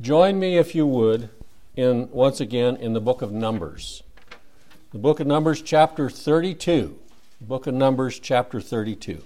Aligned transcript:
Join 0.00 0.38
me, 0.38 0.56
if 0.56 0.74
you 0.74 0.86
would, 0.86 1.28
in 1.76 2.10
once 2.10 2.40
again 2.40 2.76
in 2.76 2.94
the 2.94 3.00
book 3.00 3.20
of 3.20 3.30
Numbers. 3.30 4.02
The 4.90 4.98
book 4.98 5.20
of 5.20 5.26
Numbers, 5.26 5.60
chapter 5.60 6.08
32. 6.08 6.98
Book 7.42 7.66
of 7.66 7.74
Numbers, 7.74 8.18
chapter 8.18 8.58
32. 8.58 9.22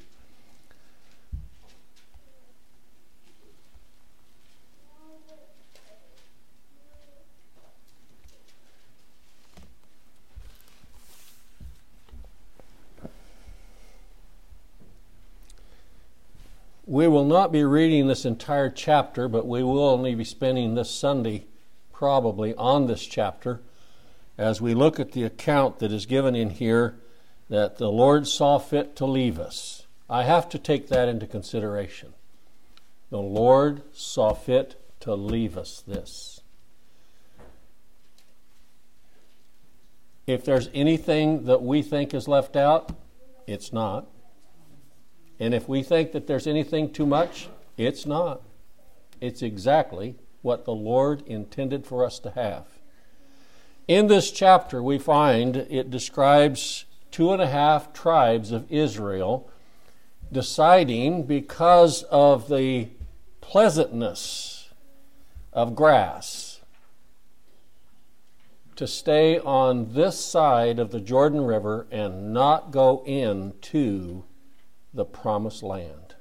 We 16.89 17.07
will 17.07 17.16
not 17.27 17.53
be 17.53 17.65
reading 17.65 18.07
this 18.07 18.25
entire 18.25 18.71
chapter, 18.71 19.29
but 19.29 19.47
we 19.47 19.63
will 19.63 19.83
only 19.83 20.15
be 20.15 20.25
spending 20.25 20.75
this 20.75 20.91
Sunday 20.91 21.47
probably 21.93 22.55
on 22.55 22.87
this 22.87 23.05
chapter 23.05 23.61
as 24.39 24.61
we 24.61 24.75
look 24.75 25.01
at 25.01 25.13
the 25.13 25.25
account 25.25 25.79
that 25.79 25.93
is 25.93 26.07
given 26.07 26.35
in 26.35 26.51
here 26.51 26.99
that 27.49 27.79
the 27.79 27.91
Lord 27.91 28.27
saw 28.27 28.59
fit 28.59 28.97
to 28.97 29.07
leave 29.07 29.39
us. 29.39 29.87
I 30.09 30.25
have 30.25 30.49
to 30.51 30.59
take 30.59 30.89
that 30.89 31.09
into 31.09 31.27
consideration. 31.27 32.13
The 33.11 33.19
Lord 33.19 33.83
saw 33.93 34.35
fit 34.35 34.81
to 35.01 35.15
leave 35.15 35.57
us 35.57 35.83
this. 35.87 36.41
If 40.27 40.45
there's 40.45 40.69
anything 40.75 41.45
that 41.45 41.63
we 41.63 41.83
think 41.83 42.13
is 42.13 42.27
left 42.27 42.57
out, 42.57 42.93
it's 43.47 43.73
not. 43.73 44.07
And 45.39 45.55
if 45.55 45.69
we 45.69 45.83
think 45.83 46.13
that 46.13 46.27
there's 46.27 46.47
anything 46.47 46.93
too 46.93 47.07
much, 47.07 47.49
it's 47.77 48.07
not. 48.07 48.43
It's 49.21 49.43
exactly 49.43 50.17
what 50.43 50.65
the 50.65 50.73
Lord 50.75 51.23
intended 51.27 51.87
for 51.87 52.05
us 52.05 52.19
to 52.21 52.31
have. 52.31 52.67
In 53.89 54.07
this 54.07 54.31
chapter, 54.31 54.83
we 54.83 54.99
find 54.99 55.57
it 55.57 55.91
describes 55.91 56.85
two 57.11 57.33
and 57.33 57.41
a 57.41 57.47
half 57.47 57.93
tribes 57.93 58.53
of 58.53 58.71
Israel 58.71 59.51
deciding 60.33 61.23
because 61.25 62.03
of 62.05 62.49
the 62.49 62.89
pleasantness 63.41 64.71
of 65.53 65.75
grass 65.75 66.61
to 68.75 68.87
stay 68.87 69.39
on 69.39 69.95
this 69.95 70.23
side 70.23 70.79
of 70.79 70.91
the 70.91 71.01
Jordan 71.01 71.41
River 71.41 71.87
and 71.91 72.35
not 72.35 72.71
go 72.71 73.03
into 73.07 74.25
the 74.97 75.05
promised 75.05 75.63
land. 75.63 76.15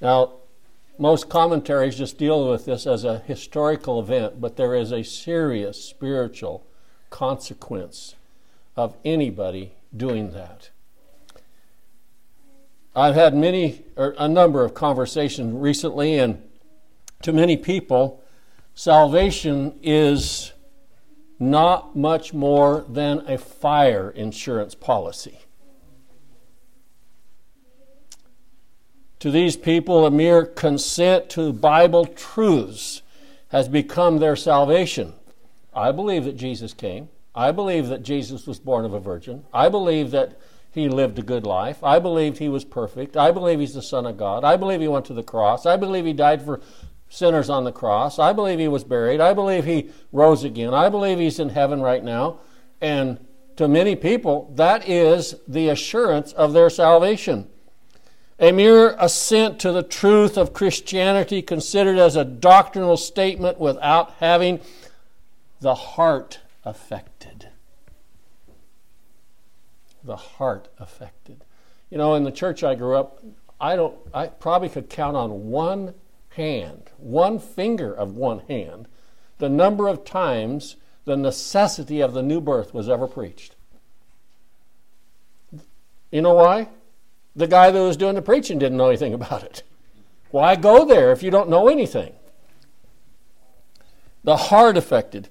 Now, 0.00 0.32
most 0.98 1.28
commentaries 1.28 1.96
just 1.96 2.18
deal 2.18 2.50
with 2.50 2.64
this 2.64 2.86
as 2.86 3.04
a 3.04 3.20
historical 3.20 4.00
event, 4.00 4.40
but 4.40 4.56
there 4.56 4.74
is 4.74 4.92
a 4.92 5.02
serious 5.02 5.82
spiritual 5.82 6.66
consequence 7.10 8.16
of 8.76 8.96
anybody 9.04 9.72
doing 9.96 10.32
that. 10.32 10.70
I've 12.94 13.14
had 13.14 13.34
many, 13.34 13.84
or 13.96 14.14
a 14.18 14.28
number 14.28 14.64
of 14.64 14.74
conversations 14.74 15.54
recently, 15.54 16.18
and 16.18 16.42
to 17.22 17.32
many 17.32 17.56
people, 17.56 18.22
salvation 18.74 19.78
is 19.82 20.52
not 21.38 21.96
much 21.96 22.34
more 22.34 22.84
than 22.88 23.18
a 23.28 23.38
fire 23.38 24.10
insurance 24.10 24.74
policy. 24.74 25.38
To 29.22 29.30
these 29.30 29.56
people, 29.56 30.04
a 30.04 30.10
mere 30.10 30.44
consent 30.44 31.30
to 31.30 31.52
Bible 31.52 32.06
truths 32.06 33.02
has 33.50 33.68
become 33.68 34.18
their 34.18 34.34
salvation. 34.34 35.12
I 35.72 35.92
believe 35.92 36.24
that 36.24 36.36
Jesus 36.36 36.74
came. 36.74 37.08
I 37.32 37.52
believe 37.52 37.86
that 37.86 38.02
Jesus 38.02 38.48
was 38.48 38.58
born 38.58 38.84
of 38.84 38.94
a 38.94 38.98
virgin. 38.98 39.44
I 39.54 39.68
believe 39.68 40.10
that 40.10 40.40
he 40.72 40.88
lived 40.88 41.20
a 41.20 41.22
good 41.22 41.46
life. 41.46 41.84
I 41.84 42.00
believe 42.00 42.38
he 42.38 42.48
was 42.48 42.64
perfect. 42.64 43.16
I 43.16 43.30
believe 43.30 43.60
he's 43.60 43.74
the 43.74 43.80
Son 43.80 44.06
of 44.06 44.16
God. 44.16 44.42
I 44.42 44.56
believe 44.56 44.80
he 44.80 44.88
went 44.88 45.04
to 45.04 45.14
the 45.14 45.22
cross. 45.22 45.66
I 45.66 45.76
believe 45.76 46.04
he 46.04 46.12
died 46.12 46.42
for 46.42 46.60
sinners 47.08 47.48
on 47.48 47.62
the 47.62 47.70
cross. 47.70 48.18
I 48.18 48.32
believe 48.32 48.58
he 48.58 48.66
was 48.66 48.82
buried. 48.82 49.20
I 49.20 49.34
believe 49.34 49.66
he 49.66 49.90
rose 50.10 50.42
again. 50.42 50.74
I 50.74 50.88
believe 50.88 51.20
he's 51.20 51.38
in 51.38 51.50
heaven 51.50 51.80
right 51.80 52.02
now. 52.02 52.40
And 52.80 53.24
to 53.54 53.68
many 53.68 53.94
people, 53.94 54.52
that 54.56 54.88
is 54.88 55.36
the 55.46 55.68
assurance 55.68 56.32
of 56.32 56.54
their 56.54 56.68
salvation. 56.68 57.48
A 58.38 58.50
mere 58.50 58.96
assent 58.98 59.60
to 59.60 59.72
the 59.72 59.82
truth 59.82 60.36
of 60.36 60.52
Christianity 60.52 61.42
considered 61.42 61.98
as 61.98 62.16
a 62.16 62.24
doctrinal 62.24 62.96
statement 62.96 63.58
without 63.60 64.14
having 64.18 64.60
the 65.60 65.74
heart 65.74 66.40
affected. 66.64 67.48
The 70.02 70.16
heart 70.16 70.68
affected. 70.78 71.44
You 71.90 71.98
know, 71.98 72.14
in 72.14 72.24
the 72.24 72.32
church 72.32 72.64
I 72.64 72.74
grew 72.74 72.96
up, 72.96 73.22
I 73.60 73.76
don't 73.76 73.96
I 74.12 74.26
probably 74.26 74.68
could 74.68 74.90
count 74.90 75.16
on 75.16 75.50
one 75.50 75.94
hand, 76.30 76.90
one 76.96 77.38
finger 77.38 77.92
of 77.92 78.16
one 78.16 78.40
hand, 78.48 78.88
the 79.38 79.48
number 79.48 79.88
of 79.88 80.04
times 80.04 80.76
the 81.04 81.16
necessity 81.16 82.00
of 82.00 82.12
the 82.12 82.22
new 82.22 82.40
birth 82.40 82.74
was 82.74 82.88
ever 82.88 83.06
preached. 83.06 83.54
You 86.10 86.22
know 86.22 86.34
why? 86.34 86.68
The 87.34 87.46
guy 87.46 87.70
that 87.70 87.80
was 87.80 87.96
doing 87.96 88.14
the 88.14 88.22
preaching 88.22 88.58
didn't 88.58 88.78
know 88.78 88.88
anything 88.88 89.14
about 89.14 89.42
it. 89.42 89.62
Why 90.30 90.56
go 90.56 90.84
there 90.84 91.12
if 91.12 91.22
you 91.22 91.30
don't 91.30 91.48
know 91.48 91.68
anything? 91.68 92.14
The 94.24 94.36
heart 94.36 94.76
affected. 94.76 95.28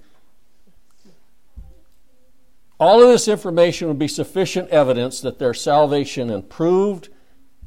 All 2.80 3.02
of 3.02 3.10
this 3.10 3.28
information 3.28 3.88
would 3.88 4.00
be 4.00 4.08
sufficient 4.08 4.70
evidence 4.70 5.22
that 5.22 5.38
their 5.38 5.54
salvation 5.54 6.30
improved 6.30 7.10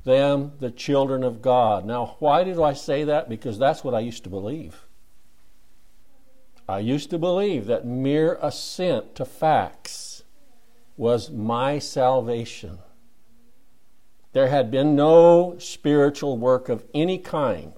them 0.05 0.53
the 0.59 0.71
children 0.71 1.23
of 1.23 1.41
God. 1.41 1.85
Now, 1.85 2.17
why 2.19 2.45
did 2.45 2.61
I 2.61 2.73
say 2.73 3.05
that? 3.05 3.29
Because 3.29 3.59
that's 3.59 3.85
what 3.85 3.95
I 3.95 4.01
used 4.01 4.25
to 4.25 4.31
believe. 4.31 4.85
I 6.69 6.79
used 6.79 7.11
to 7.11 7.19
believe 7.19 7.67
that 7.67 7.87
mere 7.87 8.39
assent 8.41 9.15
to 9.17 9.25
facts 9.25 10.25
was 10.97 11.31
my 11.31 11.79
salvation. 11.79 12.79
There 14.35 14.49
had 14.49 14.69
been 14.69 14.97
no 14.97 15.55
spiritual 15.59 16.37
work 16.37 16.69
of 16.69 16.85
any 16.93 17.19
kind. 17.19 17.73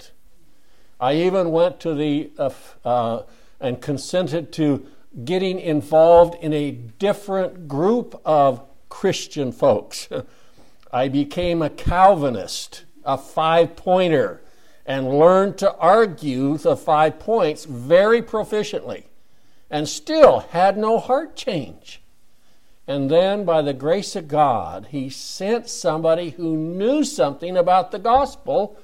I 0.98 1.12
even 1.16 1.50
went 1.50 1.80
to 1.80 1.94
the 1.94 2.30
uh, 2.38 2.50
uh, 2.82 3.22
and 3.60 3.82
consented 3.82 4.52
to 4.54 4.86
getting 5.22 5.60
involved 5.60 6.34
in 6.42 6.54
a 6.54 6.70
different 6.70 7.68
group 7.68 8.18
of 8.24 8.62
Christian 8.88 9.52
folks. 9.52 10.08
I 10.92 11.08
became 11.08 11.60
a 11.60 11.68
Calvinist, 11.68 12.84
a 13.04 13.18
five 13.18 13.76
pointer, 13.76 14.40
and 14.86 15.18
learned 15.18 15.58
to 15.58 15.74
argue 15.76 16.56
the 16.56 16.74
five 16.74 17.18
points 17.18 17.66
very 17.66 18.22
proficiently, 18.22 19.04
and 19.70 19.86
still 19.86 20.40
had 20.40 20.78
no 20.78 20.98
heart 20.98 21.36
change. 21.36 22.00
And 22.88 23.10
then, 23.10 23.44
by 23.44 23.62
the 23.62 23.74
grace 23.74 24.14
of 24.14 24.28
God, 24.28 24.88
he 24.90 25.10
sent 25.10 25.68
somebody 25.68 26.30
who 26.30 26.56
knew 26.56 27.02
something 27.02 27.56
about 27.56 27.90
the 27.90 27.98
gospel, 27.98 28.78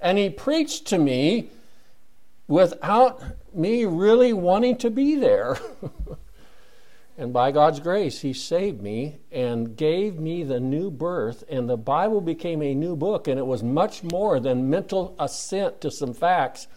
and 0.00 0.16
he 0.16 0.30
preached 0.30 0.86
to 0.88 0.98
me 0.98 1.50
without 2.46 3.20
me 3.52 3.84
really 3.84 4.32
wanting 4.32 4.76
to 4.78 4.90
be 4.90 5.16
there. 5.16 5.58
and 7.18 7.32
by 7.32 7.50
God's 7.50 7.80
grace, 7.80 8.20
he 8.20 8.32
saved 8.32 8.80
me 8.80 9.16
and 9.32 9.76
gave 9.76 10.20
me 10.20 10.44
the 10.44 10.60
new 10.60 10.88
birth, 10.88 11.42
and 11.48 11.68
the 11.68 11.76
Bible 11.76 12.20
became 12.20 12.62
a 12.62 12.74
new 12.74 12.94
book, 12.94 13.26
and 13.26 13.40
it 13.40 13.46
was 13.46 13.64
much 13.64 14.04
more 14.04 14.38
than 14.38 14.70
mental 14.70 15.16
assent 15.18 15.80
to 15.80 15.90
some 15.90 16.14
facts. 16.14 16.68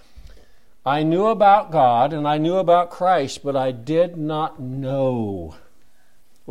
I 0.83 1.03
knew 1.03 1.27
about 1.27 1.71
God 1.71 2.11
and 2.11 2.27
I 2.27 2.39
knew 2.39 2.55
about 2.55 2.89
Christ, 2.89 3.43
but 3.43 3.55
I 3.55 3.71
did 3.71 4.17
not 4.17 4.59
know. 4.59 5.53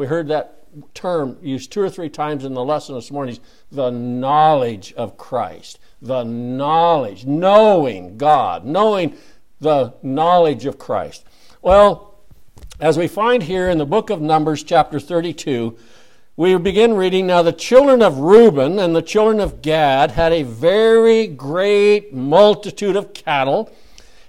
We 0.00 0.06
heard 0.06 0.28
that 0.28 0.94
term 0.94 1.36
used 1.42 1.72
two 1.72 1.82
or 1.82 1.90
three 1.90 2.08
times 2.08 2.46
in 2.46 2.54
the 2.54 2.64
lesson 2.64 2.94
this 2.94 3.10
morning 3.10 3.38
the 3.70 3.90
knowledge 3.90 4.94
of 4.94 5.18
Christ. 5.18 5.78
The 6.00 6.24
knowledge, 6.24 7.26
knowing 7.26 8.16
God, 8.16 8.64
knowing 8.64 9.18
the 9.60 9.92
knowledge 10.02 10.64
of 10.64 10.78
Christ. 10.78 11.26
Well, 11.60 12.14
as 12.80 12.96
we 12.96 13.08
find 13.08 13.42
here 13.42 13.68
in 13.68 13.76
the 13.76 13.84
book 13.84 14.08
of 14.08 14.22
Numbers, 14.22 14.62
chapter 14.62 14.98
32, 14.98 15.76
we 16.34 16.56
begin 16.56 16.94
reading 16.94 17.26
Now 17.26 17.42
the 17.42 17.52
children 17.52 18.00
of 18.00 18.20
Reuben 18.20 18.78
and 18.78 18.96
the 18.96 19.02
children 19.02 19.38
of 19.38 19.60
Gad 19.60 20.12
had 20.12 20.32
a 20.32 20.44
very 20.44 21.26
great 21.26 22.14
multitude 22.14 22.96
of 22.96 23.12
cattle 23.12 23.70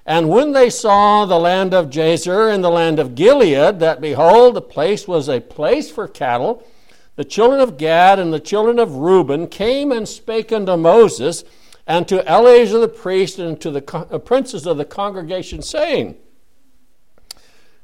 and 0.05 0.29
when 0.29 0.53
they 0.53 0.69
saw 0.69 1.25
the 1.25 1.39
land 1.39 1.73
of 1.73 1.89
Jazer 1.89 2.53
and 2.53 2.63
the 2.63 2.69
land 2.69 2.99
of 2.99 3.15
Gilead, 3.15 3.79
that 3.79 4.01
behold, 4.01 4.55
the 4.55 4.61
place 4.61 5.07
was 5.07 5.29
a 5.29 5.39
place 5.39 5.91
for 5.91 6.07
cattle, 6.07 6.65
the 7.15 7.23
children 7.23 7.61
of 7.61 7.77
Gad 7.77 8.17
and 8.17 8.33
the 8.33 8.39
children 8.39 8.79
of 8.79 8.95
Reuben 8.95 9.47
came 9.47 9.91
and 9.91 10.07
spake 10.07 10.51
unto 10.51 10.75
Moses 10.75 11.43
and 11.85 12.07
to 12.07 12.27
Eleazar 12.27 12.79
the 12.79 12.87
priest 12.87 13.37
and 13.37 13.59
to 13.61 13.69
the 13.69 13.95
uh, 13.95 14.17
princes 14.17 14.65
of 14.65 14.77
the 14.77 14.85
congregation, 14.85 15.61
saying, 15.61 16.15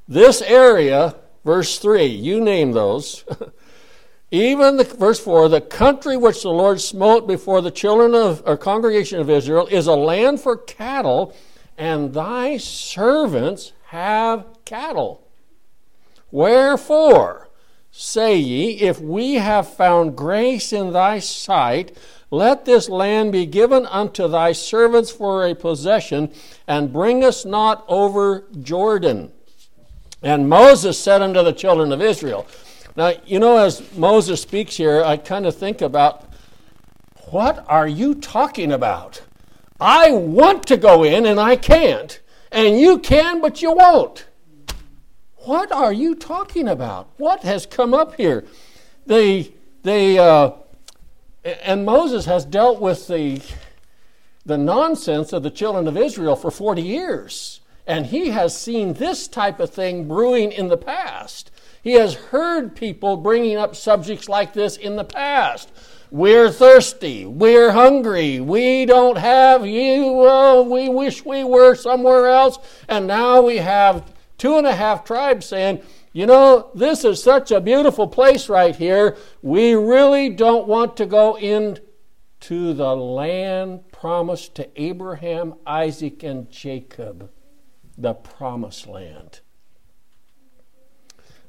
This 0.08 0.42
area, 0.42 1.16
verse 1.44 1.78
3, 1.78 2.06
you 2.06 2.40
name 2.40 2.72
those, 2.72 3.26
even 4.32 4.78
the 4.78 4.86
verse 4.86 5.20
4, 5.20 5.50
the 5.50 5.62
country 5.62 6.18
which 6.18 6.42
the 6.42 6.50
Lord 6.50 6.80
smote 6.80 7.28
before 7.28 7.62
the 7.62 7.72
children 7.72 8.16
of 8.16 8.42
or 8.46 8.58
congregation 8.58 9.20
of 9.20 9.30
Israel 9.30 9.68
is 9.68 9.88
a 9.88 9.96
land 9.96 10.40
for 10.40 10.58
cattle, 10.58 11.36
and 11.78 12.14
thy 12.14 12.58
servants 12.58 13.74
have 13.88 14.46
cattle. 14.66 15.28
Wherefore, 16.32 17.50
say 17.92 18.36
ye, 18.36 18.72
if 18.82 19.00
we 19.00 19.36
have 19.36 19.68
found 19.68 20.18
grace 20.18 20.74
in 20.74 20.92
thy 20.92 21.20
sight, 21.20 21.96
let 22.30 22.66
this 22.66 22.90
land 22.90 23.32
be 23.32 23.46
given 23.46 23.86
unto 23.86 24.28
thy 24.28 24.52
servants 24.52 25.10
for 25.12 25.46
a 25.46 25.56
possession, 25.56 26.32
and 26.68 26.92
bring 26.92 27.24
us 27.24 27.46
not 27.46 27.86
over 27.88 28.46
Jordan. 28.62 29.32
And 30.22 30.50
Moses 30.50 31.00
said 31.00 31.22
unto 31.22 31.44
the 31.44 31.54
children 31.54 31.94
of 31.94 32.02
Israel. 32.02 32.46
Now, 32.98 33.14
you 33.26 33.40
know, 33.40 33.58
as 33.58 33.82
Moses 33.96 34.42
speaks 34.42 34.76
here, 34.76 35.04
I 35.04 35.18
kind 35.18 35.46
of 35.46 35.56
think 35.56 35.82
about 35.82 36.26
what 37.30 37.64
are 37.68 37.88
you 37.88 38.16
talking 38.16 38.72
about? 38.72 39.22
I 39.80 40.12
want 40.12 40.66
to 40.68 40.78
go 40.78 41.04
in 41.04 41.26
and 41.26 41.40
I 41.40 41.56
can't. 41.56 42.20
And 42.52 42.80
you 42.80 43.00
can, 43.00 43.42
but 43.42 43.62
you 43.62 43.74
won't. 43.74 44.26
What 45.38 45.72
are 45.72 45.94
you 45.94 46.16
talking 46.16 46.68
about? 46.68 47.10
What 47.18 47.42
has 47.44 47.66
come 47.66 47.94
up 47.94 48.16
here? 48.16 48.46
They, 49.06 49.54
they, 49.84 50.18
uh, 50.18 50.52
and 51.44 51.86
Moses 51.86 52.26
has 52.26 52.44
dealt 52.44 52.82
with 52.82 53.08
the, 53.08 53.42
the 54.46 54.58
nonsense 54.58 55.32
of 55.32 55.44
the 55.44 55.52
children 55.52 55.88
of 55.88 55.96
Israel 55.96 56.36
for 56.36 56.52
40 56.52 56.82
years. 56.82 57.62
And 57.86 58.08
he 58.08 58.32
has 58.32 58.58
seen 58.58 58.94
this 58.94 59.28
type 59.28 59.60
of 59.60 59.70
thing 59.70 60.08
brewing 60.08 60.52
in 60.52 60.68
the 60.68 60.78
past. 60.78 61.52
He 61.88 61.94
has 61.94 62.16
heard 62.16 62.76
people 62.76 63.16
bringing 63.16 63.56
up 63.56 63.74
subjects 63.74 64.28
like 64.28 64.52
this 64.52 64.76
in 64.76 64.98
the 64.98 65.06
past. 65.06 65.72
We're 66.12 66.52
thirsty. 66.52 67.26
We're 67.26 67.72
hungry. 67.72 68.42
We 68.42 68.86
don't 68.86 69.18
have 69.18 69.66
you. 69.66 70.12
Well, 70.12 70.66
we 70.66 70.90
wish 70.90 71.24
we 71.24 71.46
were 71.46 71.76
somewhere 71.76 72.28
else. 72.28 72.60
And 72.90 73.08
now 73.08 73.42
we 73.42 73.60
have 73.60 74.04
two 74.38 74.58
and 74.58 74.68
a 74.68 74.76
half 74.76 75.06
tribes 75.06 75.46
saying, 75.46 75.82
you 76.12 76.26
know, 76.26 76.72
this 76.76 77.06
is 77.06 77.24
such 77.24 77.52
a 77.52 77.62
beautiful 77.62 78.10
place 78.10 78.50
right 78.50 78.76
here. 78.76 79.16
We 79.42 79.74
really 79.74 80.28
don't 80.28 80.68
want 80.68 80.98
to 80.98 81.06
go 81.06 81.38
into 81.38 82.74
the 82.74 82.98
land 82.98 83.94
promised 83.94 84.56
to 84.56 84.70
Abraham, 84.76 85.56
Isaac, 85.66 86.22
and 86.22 86.52
Jacob, 86.52 87.32
the 87.98 88.14
promised 88.14 88.88
land. 88.88 89.40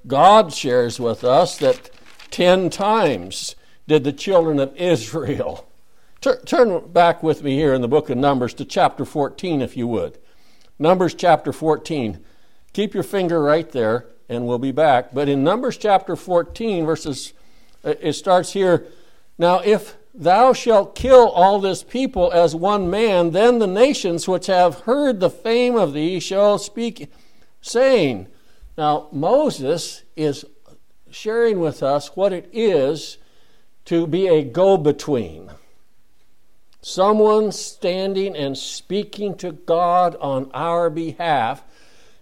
God 0.08 0.54
shares 0.54 0.98
with 0.98 1.22
us 1.22 1.58
that 1.58 1.90
10 2.30 2.70
times 2.70 3.54
did 3.86 4.04
the 4.04 4.12
children 4.12 4.58
of 4.58 4.74
Israel. 4.76 5.68
Turn 6.20 6.88
back 6.88 7.22
with 7.22 7.42
me 7.42 7.56
here 7.56 7.74
in 7.74 7.82
the 7.82 7.88
book 7.88 8.10
of 8.10 8.16
Numbers 8.16 8.54
to 8.54 8.64
chapter 8.64 9.04
14, 9.04 9.62
if 9.62 9.76
you 9.76 9.86
would. 9.86 10.18
Numbers 10.78 11.14
chapter 11.14 11.52
14. 11.52 12.24
Keep 12.72 12.94
your 12.94 13.02
finger 13.02 13.42
right 13.42 13.70
there 13.70 14.06
and 14.28 14.46
we'll 14.46 14.58
be 14.58 14.72
back. 14.72 15.12
But 15.12 15.28
in 15.28 15.44
Numbers 15.44 15.76
chapter 15.76 16.16
14, 16.16 16.86
verses, 16.86 17.34
uh, 17.84 17.94
it 18.00 18.14
starts 18.14 18.52
here 18.52 18.86
Now, 19.38 19.60
if 19.60 19.96
thou 20.14 20.52
shalt 20.52 20.94
kill 20.94 21.28
all 21.28 21.60
this 21.60 21.82
people 21.82 22.32
as 22.32 22.54
one 22.54 22.90
man, 22.90 23.30
then 23.30 23.58
the 23.58 23.66
nations 23.66 24.26
which 24.26 24.46
have 24.46 24.80
heard 24.80 25.20
the 25.20 25.30
fame 25.30 25.76
of 25.76 25.92
thee 25.92 26.18
shall 26.18 26.58
speak, 26.58 27.10
saying, 27.60 28.26
Now, 28.78 29.08
Moses 29.10 30.04
is 30.16 30.44
sharing 31.10 31.58
with 31.58 31.82
us 31.82 32.14
what 32.14 32.32
it 32.32 32.48
is 32.52 33.18
to 33.86 34.06
be 34.06 34.28
a 34.28 34.44
go 34.44 34.76
between. 34.76 35.50
Someone 36.80 37.50
standing 37.50 38.36
and 38.36 38.56
speaking 38.56 39.36
to 39.38 39.50
God 39.50 40.14
on 40.20 40.48
our 40.54 40.90
behalf 40.90 41.64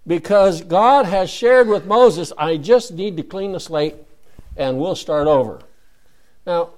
because 0.06 0.62
God 0.62 1.05
has 1.05 1.29
shared 1.29 1.69
with 1.69 1.85
Moses, 1.85 2.32
I 2.38 2.56
just 2.56 2.91
need 2.91 3.19
to 3.19 3.23
clean 3.23 3.52
the 3.52 3.61
slate 3.61 3.97
and 4.56 4.79
we'll 4.79 4.97
start 4.97 5.26
over. 5.26 5.61
Now, 6.47 6.70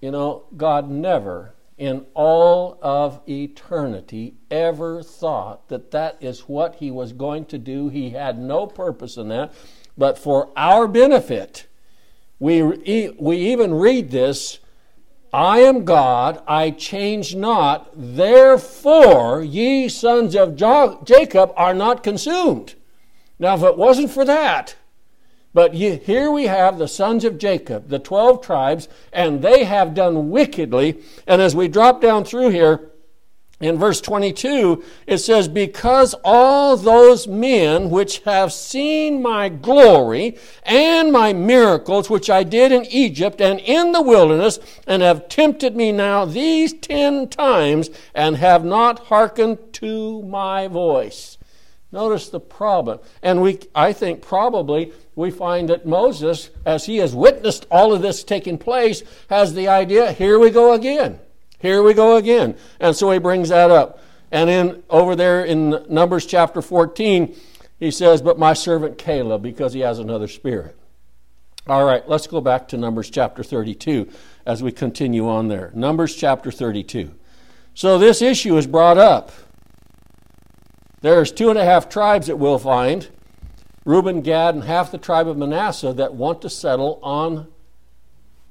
you 0.00 0.12
know, 0.12 0.44
God 0.56 0.88
never 0.88 1.54
in 1.78 2.04
all 2.12 2.76
of 2.82 3.20
eternity 3.28 4.34
ever 4.50 5.02
thought 5.02 5.68
that 5.68 5.92
that 5.92 6.16
is 6.20 6.40
what 6.40 6.74
he 6.76 6.90
was 6.90 7.12
going 7.12 7.44
to 7.46 7.56
do. 7.56 7.88
He 7.88 8.10
had 8.10 8.38
no 8.38 8.66
purpose 8.66 9.16
in 9.16 9.28
that. 9.28 9.54
But 9.96 10.18
for 10.18 10.50
our 10.56 10.88
benefit, 10.88 11.66
we, 12.40 12.62
we 13.18 13.36
even 13.36 13.74
read 13.74 14.10
this 14.10 14.58
I 15.32 15.60
am 15.60 15.84
God, 15.84 16.42
I 16.48 16.70
change 16.70 17.34
not, 17.34 17.90
therefore 17.94 19.42
ye 19.42 19.88
sons 19.88 20.34
of 20.34 20.56
Jacob 20.56 21.52
are 21.56 21.74
not 21.74 22.02
consumed. 22.02 22.74
Now, 23.38 23.54
if 23.54 23.62
it 23.62 23.76
wasn't 23.76 24.10
for 24.10 24.24
that, 24.24 24.76
but 25.58 25.74
here 25.74 26.30
we 26.30 26.44
have 26.44 26.78
the 26.78 26.86
sons 26.86 27.24
of 27.24 27.36
Jacob, 27.36 27.88
the 27.88 27.98
12 27.98 28.40
tribes, 28.42 28.86
and 29.12 29.42
they 29.42 29.64
have 29.64 29.92
done 29.92 30.30
wickedly. 30.30 31.02
And 31.26 31.42
as 31.42 31.56
we 31.56 31.66
drop 31.66 32.00
down 32.00 32.22
through 32.22 32.50
here, 32.50 32.92
in 33.58 33.76
verse 33.76 34.00
22, 34.00 34.84
it 35.08 35.18
says, 35.18 35.48
Because 35.48 36.14
all 36.22 36.76
those 36.76 37.26
men 37.26 37.90
which 37.90 38.20
have 38.20 38.52
seen 38.52 39.20
my 39.20 39.48
glory 39.48 40.38
and 40.62 41.10
my 41.10 41.32
miracles 41.32 42.08
which 42.08 42.30
I 42.30 42.44
did 42.44 42.70
in 42.70 42.84
Egypt 42.84 43.40
and 43.40 43.58
in 43.58 43.90
the 43.90 44.00
wilderness, 44.00 44.60
and 44.86 45.02
have 45.02 45.28
tempted 45.28 45.74
me 45.74 45.90
now 45.90 46.24
these 46.24 46.72
ten 46.72 47.26
times, 47.26 47.90
and 48.14 48.36
have 48.36 48.64
not 48.64 49.06
hearkened 49.06 49.58
to 49.72 50.22
my 50.22 50.68
voice. 50.68 51.37
Notice 51.90 52.28
the 52.28 52.40
problem. 52.40 52.98
And 53.22 53.40
we, 53.40 53.60
I 53.74 53.92
think 53.92 54.20
probably 54.20 54.92
we 55.14 55.30
find 55.30 55.70
that 55.70 55.86
Moses, 55.86 56.50
as 56.66 56.84
he 56.84 56.98
has 56.98 57.14
witnessed 57.14 57.66
all 57.70 57.94
of 57.94 58.02
this 58.02 58.22
taking 58.22 58.58
place, 58.58 59.02
has 59.30 59.54
the 59.54 59.68
idea 59.68 60.12
here 60.12 60.38
we 60.38 60.50
go 60.50 60.72
again. 60.72 61.18
Here 61.58 61.82
we 61.82 61.94
go 61.94 62.16
again. 62.16 62.56
And 62.78 62.94
so 62.94 63.10
he 63.10 63.18
brings 63.18 63.48
that 63.48 63.70
up. 63.70 64.02
And 64.30 64.50
in 64.50 64.82
over 64.90 65.16
there 65.16 65.44
in 65.44 65.84
Numbers 65.88 66.26
chapter 66.26 66.60
14, 66.60 67.34
he 67.80 67.90
says, 67.90 68.20
But 68.20 68.38
my 68.38 68.52
servant 68.52 68.98
Caleb, 68.98 69.42
because 69.42 69.72
he 69.72 69.80
has 69.80 69.98
another 69.98 70.28
spirit. 70.28 70.76
All 71.66 71.84
right, 71.84 72.06
let's 72.08 72.26
go 72.26 72.40
back 72.40 72.68
to 72.68 72.76
Numbers 72.76 73.10
chapter 73.10 73.42
32 73.42 74.08
as 74.46 74.62
we 74.62 74.72
continue 74.72 75.28
on 75.28 75.48
there. 75.48 75.70
Numbers 75.74 76.14
chapter 76.16 76.50
32. 76.50 77.14
So 77.74 77.98
this 77.98 78.22
issue 78.22 78.56
is 78.56 78.66
brought 78.66 78.98
up. 78.98 79.30
There's 81.00 81.30
two 81.32 81.50
and 81.50 81.58
a 81.58 81.64
half 81.64 81.88
tribes 81.88 82.26
that 82.26 82.36
we'll 82.36 82.58
find 82.58 83.08
Reuben, 83.84 84.20
Gad, 84.20 84.54
and 84.54 84.64
half 84.64 84.90
the 84.90 84.98
tribe 84.98 85.28
of 85.28 85.36
Manasseh 85.36 85.92
that 85.94 86.14
want 86.14 86.42
to 86.42 86.50
settle 86.50 86.98
on 87.02 87.48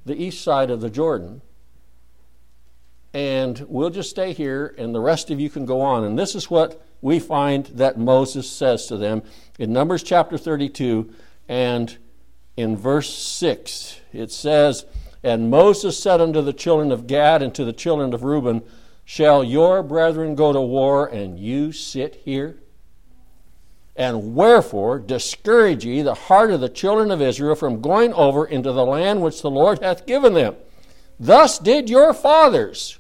the 0.06 0.16
east 0.16 0.44
side 0.44 0.72
of 0.72 0.82
the 0.82 0.90
Jordan 0.90 1.42
and 3.18 3.66
we'll 3.68 3.90
just 3.90 4.12
stay 4.12 4.32
here, 4.32 4.76
and 4.78 4.94
the 4.94 5.00
rest 5.00 5.32
of 5.32 5.40
you 5.40 5.50
can 5.50 5.66
go 5.66 5.82
on. 5.82 6.04
And 6.04 6.20
this 6.20 6.36
is 6.36 6.52
what 6.52 6.86
we 7.02 7.20
find 7.20 7.66
that 7.66 7.98
Moses 7.98 8.48
says 8.48 8.86
to 8.88 8.98
them 8.98 9.24
in 9.58 9.74
Numbers 9.74 10.04
chapter 10.04 10.38
32 10.38 11.12
and 11.50 11.98
in 12.56 12.78
verse 12.78 13.12
6. 13.12 14.02
It 14.14 14.32
says, 14.32 14.86
And 15.24 15.50
Moses 15.50 15.98
said 15.98 16.22
unto 16.22 16.44
the 16.44 16.54
children 16.54 16.92
of 16.92 17.08
Gad 17.08 17.42
and 17.42 17.56
to 17.56 17.66
the 17.66 17.74
children 17.74 18.14
of 18.14 18.24
Reuben, 18.24 18.62
Shall 19.10 19.42
your 19.42 19.84
brethren 19.84 20.36
go 20.36 20.52
to 20.52 20.60
war, 20.60 21.08
and 21.08 21.40
you 21.40 21.72
sit 21.72 22.24
here? 22.26 22.58
And 23.96 24.36
wherefore 24.36 25.00
discourage 25.00 25.86
ye 25.86 26.02
the 26.02 26.14
heart 26.14 26.52
of 26.52 26.60
the 26.60 26.68
children 26.68 27.10
of 27.10 27.22
Israel 27.22 27.56
from 27.56 27.80
going 27.80 28.14
over 28.14 28.46
into 28.46 28.74
the 28.74 28.86
land 28.86 29.22
which 29.22 29.42
the 29.42 29.50
Lord 29.50 29.80
hath 29.82 30.06
given 30.06 30.34
them? 30.34 30.58
Thus 31.18 31.58
did 31.58 31.90
your 31.90 32.14
fathers 32.14 33.00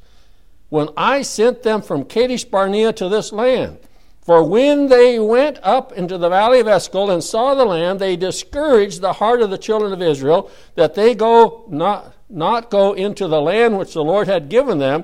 when 0.69 0.87
I 0.95 1.23
sent 1.23 1.63
them 1.63 1.81
from 1.81 2.05
Kadesh 2.05 2.45
Barnea 2.45 2.93
to 2.93 3.09
this 3.09 3.33
land. 3.33 3.77
For 4.21 4.41
when 4.41 4.87
they 4.87 5.19
went 5.19 5.59
up 5.61 5.91
into 5.91 6.17
the 6.17 6.29
valley 6.29 6.61
of 6.61 6.69
Eshcol 6.69 7.11
and 7.11 7.21
saw 7.21 7.53
the 7.53 7.65
land, 7.65 7.99
they 7.99 8.15
discouraged 8.15 9.01
the 9.01 9.13
heart 9.13 9.41
of 9.41 9.49
the 9.49 9.57
children 9.57 9.91
of 9.91 10.01
Israel 10.01 10.49
that 10.75 10.95
they 10.95 11.13
go 11.13 11.65
not, 11.67 12.13
not 12.29 12.69
go 12.69 12.93
into 12.93 13.27
the 13.27 13.41
land 13.41 13.77
which 13.77 13.93
the 13.93 14.05
Lord 14.05 14.29
had 14.29 14.47
given 14.47 14.77
them. 14.77 15.03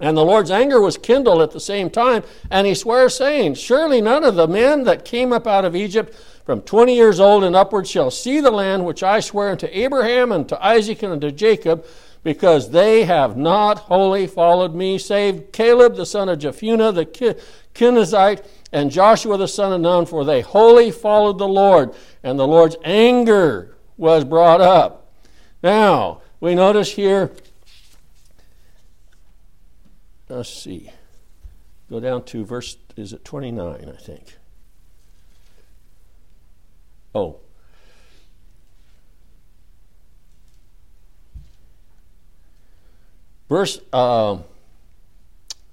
And 0.00 0.16
the 0.16 0.24
Lord's 0.24 0.50
anger 0.50 0.80
was 0.80 0.96
kindled 0.96 1.42
at 1.42 1.50
the 1.50 1.60
same 1.60 1.90
time, 1.90 2.24
and 2.50 2.66
he 2.66 2.74
swears, 2.74 3.14
saying, 3.14 3.54
Surely 3.54 4.00
none 4.00 4.24
of 4.24 4.34
the 4.34 4.48
men 4.48 4.84
that 4.84 5.04
came 5.04 5.30
up 5.32 5.46
out 5.46 5.66
of 5.66 5.76
Egypt 5.76 6.14
from 6.44 6.62
twenty 6.62 6.96
years 6.96 7.20
old 7.20 7.44
and 7.44 7.54
upward 7.54 7.86
shall 7.86 8.10
see 8.10 8.40
the 8.40 8.50
land 8.50 8.86
which 8.86 9.02
I 9.02 9.20
swear 9.20 9.50
unto 9.50 9.68
Abraham 9.70 10.32
and 10.32 10.48
to 10.48 10.64
Isaac 10.64 11.02
and 11.02 11.12
unto 11.12 11.30
Jacob, 11.30 11.84
because 12.22 12.70
they 12.70 13.04
have 13.04 13.36
not 13.36 13.78
wholly 13.78 14.26
followed 14.26 14.74
me, 14.74 14.98
save 14.98 15.52
Caleb 15.52 15.96
the 15.96 16.06
son 16.06 16.28
of 16.28 16.38
Jephunneh 16.38 16.94
the 16.94 17.36
Kenizzite 17.74 18.44
and 18.72 18.90
Joshua 18.90 19.36
the 19.36 19.48
son 19.48 19.72
of 19.72 19.80
Nun, 19.80 20.06
for 20.06 20.24
they 20.24 20.40
wholly 20.40 20.90
followed 20.90 21.38
the 21.38 21.48
Lord, 21.48 21.94
and 22.22 22.38
the 22.38 22.46
Lord's 22.46 22.76
anger 22.84 23.76
was 23.96 24.24
brought 24.24 24.60
up. 24.60 25.12
Now, 25.62 26.22
we 26.40 26.54
notice 26.54 26.92
here, 26.92 27.30
let's 30.30 30.48
see, 30.48 30.90
go 31.90 32.00
down 32.00 32.24
to 32.24 32.44
verse, 32.44 32.76
is 32.96 33.12
it 33.12 33.24
29, 33.24 33.74
I 33.88 34.00
think? 34.00 34.36
Oh, 37.14 37.40
Verse, 43.50 43.80
uh, 43.92 44.38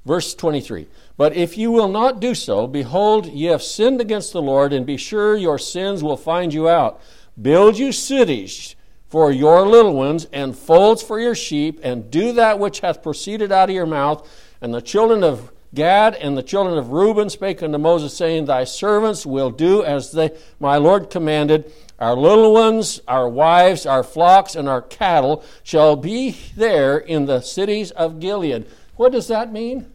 verse 0.03 0.33
23. 0.33 0.87
But 1.15 1.35
if 1.35 1.57
you 1.57 1.71
will 1.71 1.87
not 1.87 2.19
do 2.19 2.33
so, 2.33 2.65
behold, 2.65 3.27
ye 3.27 3.45
have 3.45 3.61
sinned 3.61 4.01
against 4.01 4.33
the 4.33 4.41
Lord, 4.41 4.73
and 4.73 4.83
be 4.83 4.97
sure 4.97 5.37
your 5.37 5.59
sins 5.59 6.03
will 6.03 6.17
find 6.17 6.53
you 6.53 6.67
out. 6.67 6.99
Build 7.39 7.77
you 7.77 7.91
cities 7.91 8.75
for 9.09 9.31
your 9.31 9.65
little 9.67 9.93
ones, 9.93 10.25
and 10.33 10.57
folds 10.57 11.03
for 11.03 11.19
your 11.19 11.35
sheep, 11.35 11.79
and 11.83 12.09
do 12.09 12.33
that 12.33 12.57
which 12.57 12.79
hath 12.79 13.03
proceeded 13.03 13.51
out 13.51 13.69
of 13.69 13.75
your 13.75 13.85
mouth. 13.85 14.27
And 14.61 14.73
the 14.73 14.81
children 14.81 15.23
of 15.23 15.51
Gad 15.73 16.15
and 16.15 16.37
the 16.37 16.43
children 16.43 16.77
of 16.77 16.91
Reuben 16.91 17.29
spake 17.29 17.61
unto 17.61 17.77
Moses, 17.77 18.15
saying, 18.15 18.45
Thy 18.45 18.63
servants 18.63 19.25
will 19.25 19.51
do 19.51 19.83
as 19.83 20.11
they, 20.11 20.31
my 20.59 20.77
Lord 20.77 21.09
commanded. 21.09 21.71
Our 21.99 22.15
little 22.15 22.53
ones, 22.53 23.01
our 23.07 23.27
wives, 23.27 23.85
our 23.85 24.03
flocks, 24.03 24.55
and 24.55 24.69
our 24.69 24.81
cattle 24.81 25.43
shall 25.63 25.95
be 25.95 26.31
there 26.55 26.97
in 26.97 27.25
the 27.25 27.41
cities 27.41 27.91
of 27.91 28.19
Gilead. 28.19 28.67
What 28.95 29.11
does 29.11 29.27
that 29.27 29.51
mean? 29.51 29.91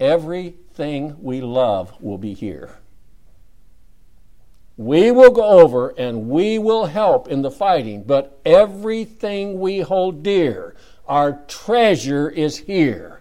Everything 0.00 1.16
we 1.22 1.40
love 1.40 2.00
will 2.00 2.18
be 2.18 2.32
here. 2.32 2.78
We 4.76 5.10
will 5.10 5.30
go 5.30 5.44
over 5.44 5.88
and 5.96 6.28
we 6.28 6.58
will 6.58 6.86
help 6.86 7.28
in 7.28 7.42
the 7.42 7.50
fighting, 7.50 8.02
but 8.04 8.38
everything 8.44 9.58
we 9.58 9.80
hold 9.80 10.22
dear, 10.22 10.76
our 11.06 11.40
treasure 11.48 12.28
is 12.28 12.58
here. 12.58 13.15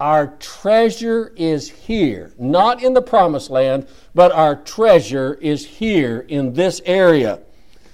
Our 0.00 0.28
treasure 0.38 1.30
is 1.36 1.68
here, 1.68 2.32
not 2.38 2.82
in 2.82 2.94
the 2.94 3.02
promised 3.02 3.50
land, 3.50 3.86
but 4.14 4.32
our 4.32 4.56
treasure 4.56 5.34
is 5.42 5.66
here 5.66 6.24
in 6.26 6.54
this 6.54 6.80
area. 6.86 7.40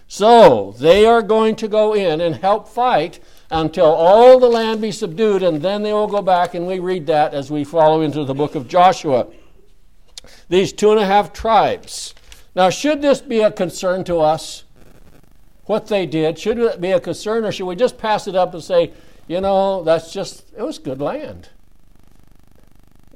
So 0.07 0.77
they 0.79 1.05
are 1.05 1.21
going 1.21 1.57
to 1.57 1.67
go 1.67 1.95
in 1.95 2.21
and 2.21 2.37
help 2.37 2.69
fight 2.69 3.19
until 3.51 3.87
all 3.87 4.39
the 4.39 4.47
land 4.47 4.81
be 4.81 4.93
subdued, 4.93 5.43
and 5.43 5.61
then 5.61 5.83
they 5.83 5.93
will 5.93 6.07
go 6.07 6.23
back, 6.23 6.55
and 6.55 6.65
we 6.65 6.79
read 6.79 7.07
that 7.09 7.35
as 7.35 7.51
we 7.51 7.65
follow 7.65 8.03
into 8.03 8.25
the 8.25 8.35
book 8.35 8.55
of 8.55 8.69
Joshua. 8.69 9.27
These 10.49 10.73
two 10.75 10.93
and 10.93 11.01
a 11.01 11.07
half 11.07 11.33
tribes. 11.33 12.15
Now, 12.55 12.71
should 12.71 13.03
this 13.03 13.21
be 13.21 13.41
a 13.41 13.51
concern 13.51 14.05
to 14.05 14.19
us? 14.19 14.63
What 15.65 15.89
they 15.89 16.07
did, 16.07 16.39
should 16.39 16.59
it 16.59 16.81
be 16.81 16.93
a 16.93 17.01
concern, 17.01 17.45
or 17.45 17.51
should 17.51 17.67
we 17.67 17.75
just 17.75 17.99
pass 17.99 18.29
it 18.29 18.37
up 18.37 18.55
and 18.55 18.63
say, 18.63 18.93
you 19.27 19.41
know, 19.41 19.83
that's 19.83 20.13
just, 20.13 20.45
it 20.57 20.63
was 20.63 20.79
good 20.79 21.01
land? 21.01 21.49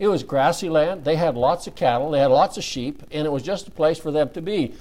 It 0.00 0.08
was 0.08 0.22
grassy 0.22 0.70
land. 0.70 1.04
They 1.04 1.14
had 1.14 1.36
lots 1.36 1.66
of 1.66 1.74
cattle, 1.74 2.10
they 2.10 2.20
had 2.20 2.30
lots 2.30 2.56
of 2.56 2.64
sheep, 2.64 3.02
and 3.12 3.26
it 3.26 3.30
was 3.30 3.42
just 3.42 3.68
a 3.68 3.70
place 3.70 3.98
for 3.98 4.10
them 4.10 4.30
to 4.30 4.40
be. 4.40 4.74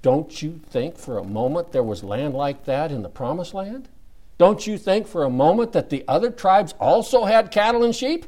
Don't 0.00 0.42
you 0.42 0.58
think 0.70 0.96
for 0.96 1.18
a 1.18 1.24
moment 1.24 1.70
there 1.70 1.82
was 1.82 2.02
land 2.02 2.32
like 2.32 2.64
that 2.64 2.90
in 2.90 3.02
the 3.02 3.10
promised 3.10 3.52
land? 3.52 3.90
Don't 4.38 4.66
you 4.66 4.78
think 4.78 5.06
for 5.06 5.24
a 5.24 5.30
moment 5.30 5.72
that 5.72 5.90
the 5.90 6.02
other 6.08 6.30
tribes 6.30 6.74
also 6.80 7.24
had 7.24 7.50
cattle 7.50 7.84
and 7.84 7.94
sheep? 7.94 8.24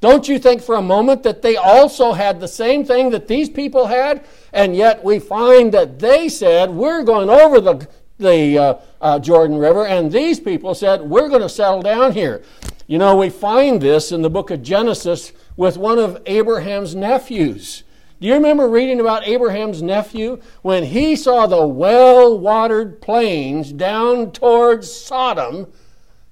Don't 0.00 0.28
you 0.28 0.38
think 0.38 0.62
for 0.62 0.76
a 0.76 0.82
moment 0.82 1.24
that 1.24 1.42
they 1.42 1.56
also 1.56 2.12
had 2.12 2.38
the 2.38 2.48
same 2.48 2.84
thing 2.84 3.10
that 3.10 3.26
these 3.26 3.48
people 3.48 3.86
had? 3.86 4.24
And 4.52 4.76
yet 4.76 5.02
we 5.02 5.18
find 5.18 5.72
that 5.72 5.98
they 5.98 6.28
said, 6.28 6.70
We're 6.70 7.02
going 7.02 7.28
over 7.28 7.60
the, 7.60 7.88
the 8.18 8.58
uh, 8.58 8.74
uh, 9.00 9.18
Jordan 9.18 9.58
River, 9.58 9.84
and 9.84 10.12
these 10.12 10.38
people 10.38 10.76
said, 10.76 11.02
We're 11.02 11.28
going 11.28 11.42
to 11.42 11.48
settle 11.48 11.82
down 11.82 12.12
here. 12.12 12.44
You 12.86 12.98
know, 12.98 13.16
we 13.16 13.30
find 13.30 13.80
this 13.80 14.12
in 14.12 14.22
the 14.22 14.30
book 14.30 14.52
of 14.52 14.62
Genesis 14.62 15.32
with 15.56 15.76
one 15.76 15.98
of 15.98 16.22
Abraham's 16.26 16.94
nephews. 16.94 17.82
Do 18.20 18.26
you 18.26 18.34
remember 18.34 18.68
reading 18.68 19.00
about 19.00 19.26
Abraham's 19.26 19.82
nephew? 19.82 20.40
When 20.62 20.84
he 20.84 21.16
saw 21.16 21.46
the 21.46 21.66
well 21.66 22.38
watered 22.38 23.02
plains 23.02 23.72
down 23.72 24.32
towards 24.32 24.90
Sodom, 24.90 25.66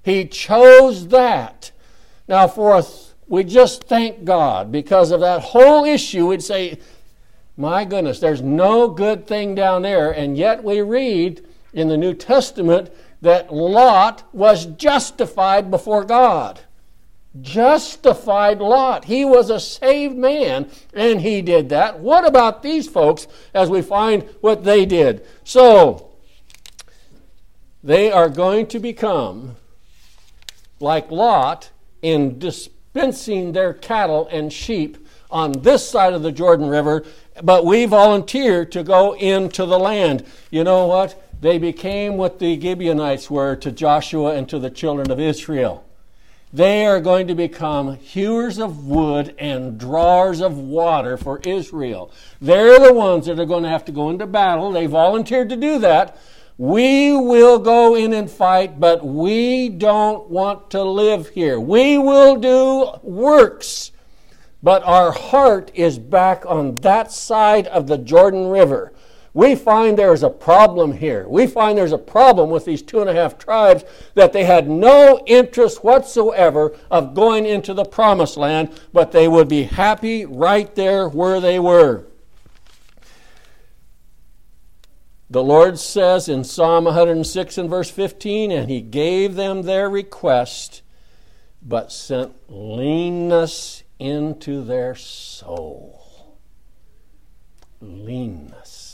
he 0.03 0.25
chose 0.25 1.09
that. 1.09 1.71
Now, 2.27 2.47
for 2.47 2.73
us, 2.73 3.13
we 3.27 3.43
just 3.43 3.83
thank 3.83 4.23
God 4.23 4.71
because 4.71 5.11
of 5.11 5.19
that 5.19 5.41
whole 5.41 5.85
issue. 5.85 6.27
We'd 6.27 6.43
say, 6.43 6.79
my 7.55 7.85
goodness, 7.85 8.19
there's 8.19 8.41
no 8.41 8.87
good 8.87 9.27
thing 9.27 9.53
down 9.53 9.83
there. 9.83 10.11
And 10.11 10.37
yet 10.37 10.63
we 10.63 10.81
read 10.81 11.45
in 11.73 11.87
the 11.87 11.97
New 11.97 12.13
Testament 12.13 12.91
that 13.21 13.53
Lot 13.53 14.23
was 14.33 14.65
justified 14.65 15.69
before 15.69 16.03
God 16.03 16.61
justified 17.41 18.59
Lot. 18.59 19.05
He 19.05 19.25
was 19.25 19.49
a 19.49 19.59
saved 19.59 20.15
man, 20.15 20.69
and 20.93 21.21
he 21.21 21.41
did 21.41 21.69
that. 21.69 21.99
What 21.99 22.25
about 22.25 22.63
these 22.63 22.87
folks 22.87 23.27
as 23.53 23.69
we 23.69 23.81
find 23.81 24.23
what 24.41 24.63
they 24.63 24.85
did? 24.85 25.25
So, 25.43 26.11
they 27.83 28.11
are 28.11 28.29
going 28.29 28.67
to 28.67 28.79
become 28.79 29.57
like 30.79 31.11
Lot 31.11 31.69
in 32.01 32.39
dispensing 32.39 33.51
their 33.51 33.73
cattle 33.73 34.27
and 34.31 34.51
sheep 34.51 34.97
on 35.29 35.51
this 35.51 35.87
side 35.87 36.13
of 36.13 36.23
the 36.23 36.31
Jordan 36.31 36.67
River, 36.67 37.05
but 37.43 37.65
we 37.65 37.85
volunteered 37.85 38.71
to 38.71 38.83
go 38.83 39.13
into 39.15 39.65
the 39.65 39.77
land. 39.77 40.25
You 40.49 40.63
know 40.63 40.87
what? 40.87 41.21
They 41.41 41.57
became 41.57 42.17
what 42.17 42.39
the 42.39 42.59
Gibeonites 42.59 43.29
were 43.29 43.55
to 43.57 43.71
Joshua 43.71 44.35
and 44.35 44.47
to 44.49 44.57
the 44.57 44.69
children 44.69 45.11
of 45.11 45.19
Israel. 45.19 45.84
They 46.53 46.85
are 46.85 47.01
going 47.01 47.27
to 47.27 47.35
become 47.35 47.97
hewers 47.97 48.59
of 48.59 48.85
wood 48.85 49.35
and 49.37 49.77
drawers 49.77 50.39
of 50.39 50.57
water 50.57 51.17
for 51.17 51.39
Israel. 51.39 52.11
They're 52.39 52.79
the 52.79 52.93
ones 52.93 53.25
that 53.25 53.39
are 53.39 53.45
going 53.45 53.63
to 53.63 53.69
have 53.69 53.85
to 53.85 53.91
go 53.91 54.09
into 54.09 54.25
battle. 54.25 54.71
They 54.71 54.85
volunteered 54.85 55.49
to 55.49 55.57
do 55.57 55.79
that. 55.79 56.17
We 56.57 57.11
will 57.11 57.59
go 57.59 57.95
in 57.95 58.13
and 58.13 58.31
fight, 58.31 58.79
but 58.79 59.05
we 59.05 59.67
don't 59.67 60.29
want 60.29 60.69
to 60.71 60.83
live 60.83 61.29
here. 61.29 61.59
We 61.59 61.97
will 61.97 62.37
do 62.37 62.91
works, 63.03 63.91
but 64.63 64.81
our 64.83 65.11
heart 65.11 65.71
is 65.73 65.99
back 65.99 66.45
on 66.45 66.75
that 66.75 67.11
side 67.11 67.67
of 67.67 67.87
the 67.87 67.97
Jordan 67.97 68.47
River 68.47 68.93
we 69.35 69.53
find 69.53 69.97
there 69.97 70.13
is 70.13 70.23
a 70.23 70.29
problem 70.29 70.93
here. 70.93 71.27
We 71.27 71.45
find 71.45 71.77
there's 71.77 71.91
a 71.91 71.97
problem 71.97 72.49
with 72.49 72.63
these 72.63 72.81
two 72.81 73.01
and 73.01 73.09
a 73.09 73.13
half 73.13 73.37
tribes 73.37 73.83
that 74.13 74.31
they 74.31 74.45
had 74.45 74.69
no 74.69 75.21
interest 75.25 75.83
whatsoever 75.83 76.73
of 76.89 77.13
going 77.13 77.45
into 77.45 77.73
the 77.73 77.83
promised 77.83 78.37
land, 78.37 78.69
but 78.93 79.11
they 79.11 79.27
would 79.27 79.49
be 79.49 79.63
happy 79.63 80.25
right 80.25 80.73
there 80.75 81.09
where 81.09 81.41
they 81.41 81.59
were. 81.59 82.05
The 85.29 85.43
Lord 85.43 85.79
says 85.79 86.29
in 86.29 86.45
Psalm 86.45 86.85
106 86.85 87.57
and 87.57 87.69
verse 87.69 87.91
15, 87.91 88.51
and 88.51 88.69
He 88.69 88.79
gave 88.79 89.35
them 89.35 89.63
their 89.63 89.89
request, 89.89 90.81
but 91.61 91.91
sent 91.91 92.33
leanness 92.47 93.83
into 93.99 94.63
their 94.63 94.95
soul. 94.95 96.37
Leanness. 97.81 98.84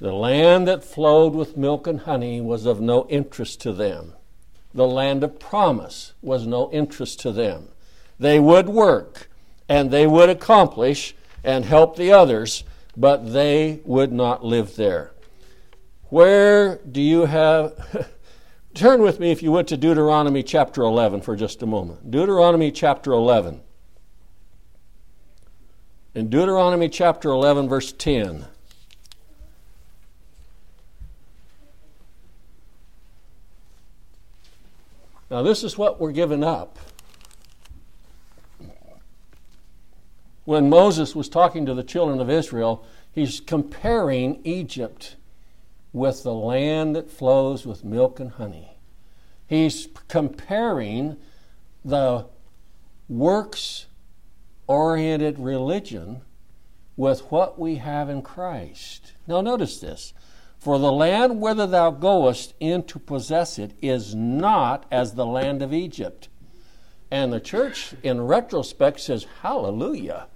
The 0.00 0.12
land 0.12 0.66
that 0.66 0.82
flowed 0.82 1.34
with 1.34 1.58
milk 1.58 1.86
and 1.86 2.00
honey 2.00 2.40
was 2.40 2.64
of 2.64 2.80
no 2.80 3.06
interest 3.08 3.60
to 3.62 3.72
them. 3.72 4.14
The 4.72 4.86
land 4.86 5.22
of 5.22 5.38
promise 5.38 6.14
was 6.22 6.46
no 6.46 6.70
interest 6.72 7.20
to 7.20 7.32
them. 7.32 7.68
They 8.18 8.40
would 8.40 8.68
work 8.68 9.28
and 9.68 9.90
they 9.90 10.06
would 10.06 10.30
accomplish 10.30 11.14
and 11.44 11.64
help 11.66 11.96
the 11.96 12.12
others, 12.12 12.64
but 12.96 13.32
they 13.32 13.80
would 13.84 14.10
not 14.10 14.44
live 14.44 14.76
there. 14.76 15.12
Where 16.08 16.78
do 16.78 17.00
you 17.00 17.26
have. 17.26 18.08
Turn 18.74 19.02
with 19.02 19.18
me, 19.18 19.32
if 19.32 19.42
you 19.42 19.50
would, 19.52 19.66
to 19.68 19.76
Deuteronomy 19.76 20.42
chapter 20.42 20.82
11 20.82 21.22
for 21.22 21.34
just 21.34 21.62
a 21.62 21.66
moment. 21.66 22.10
Deuteronomy 22.10 22.70
chapter 22.70 23.12
11. 23.12 23.60
In 26.14 26.30
Deuteronomy 26.30 26.88
chapter 26.88 27.30
11, 27.30 27.68
verse 27.68 27.92
10. 27.92 28.46
Now, 35.30 35.42
this 35.42 35.62
is 35.62 35.78
what 35.78 36.00
we're 36.00 36.12
giving 36.12 36.42
up. 36.42 36.78
When 40.44 40.68
Moses 40.68 41.14
was 41.14 41.28
talking 41.28 41.64
to 41.66 41.74
the 41.74 41.84
children 41.84 42.20
of 42.20 42.28
Israel, 42.28 42.84
He's 43.12 43.40
comparing 43.40 44.40
Egypt 44.44 45.16
with 45.92 46.22
the 46.22 46.34
land 46.34 46.94
that 46.94 47.10
flows 47.10 47.66
with 47.66 47.84
milk 47.84 48.20
and 48.20 48.30
honey. 48.32 48.76
He's 49.46 49.88
comparing 50.08 51.16
the 51.84 52.26
works 53.08 53.86
oriented 54.68 55.38
religion 55.38 56.22
with 56.96 57.20
what 57.32 57.58
we 57.58 57.76
have 57.76 58.08
in 58.08 58.22
Christ. 58.22 59.14
Now, 59.26 59.40
notice 59.40 59.80
this. 59.80 60.12
For 60.60 60.78
the 60.78 60.92
land 60.92 61.40
whither 61.40 61.66
thou 61.66 61.90
goest 61.90 62.52
in 62.60 62.82
to 62.84 62.98
possess 62.98 63.58
it 63.58 63.72
is 63.80 64.14
not 64.14 64.84
as 64.90 65.14
the 65.14 65.24
land 65.24 65.62
of 65.62 65.72
Egypt. 65.72 66.28
And 67.10 67.32
the 67.32 67.40
church, 67.40 67.94
in 68.02 68.20
retrospect, 68.20 69.00
says, 69.00 69.26
Hallelujah. 69.40 70.28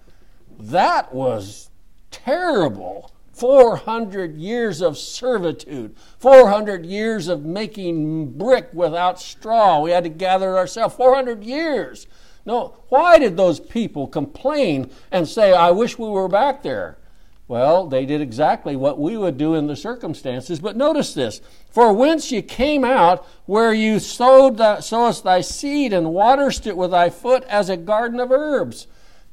That 0.58 1.14
was 1.14 1.68
terrible. 2.10 3.10
400 3.34 4.36
years 4.36 4.80
of 4.80 4.96
servitude, 4.96 5.96
400 6.18 6.86
years 6.86 7.28
of 7.28 7.44
making 7.44 8.38
brick 8.38 8.70
without 8.72 9.20
straw. 9.20 9.80
We 9.80 9.90
had 9.90 10.04
to 10.04 10.10
gather 10.10 10.54
it 10.54 10.58
ourselves. 10.58 10.94
400 10.94 11.44
years. 11.44 12.06
No, 12.46 12.76
why 12.88 13.18
did 13.18 13.36
those 13.36 13.58
people 13.58 14.06
complain 14.06 14.90
and 15.10 15.28
say, 15.28 15.52
I 15.52 15.70
wish 15.72 15.98
we 15.98 16.08
were 16.08 16.28
back 16.28 16.62
there? 16.62 16.98
Well, 17.46 17.86
they 17.86 18.06
did 18.06 18.22
exactly 18.22 18.74
what 18.74 18.98
we 18.98 19.18
would 19.18 19.36
do 19.36 19.54
in 19.54 19.66
the 19.66 19.76
circumstances. 19.76 20.60
But 20.60 20.76
notice 20.76 21.12
this 21.12 21.40
For 21.70 21.92
whence 21.92 22.32
you 22.32 22.42
came 22.42 22.84
out, 22.84 23.26
where 23.44 23.72
you 23.72 23.98
sowed 23.98 24.58
sowest 24.82 25.24
thy 25.24 25.42
seed 25.42 25.92
and 25.92 26.14
waterest 26.14 26.66
it 26.66 26.76
with 26.76 26.92
thy 26.92 27.10
foot 27.10 27.44
as 27.44 27.68
a 27.68 27.76
garden 27.76 28.18
of 28.18 28.32
herbs. 28.32 28.86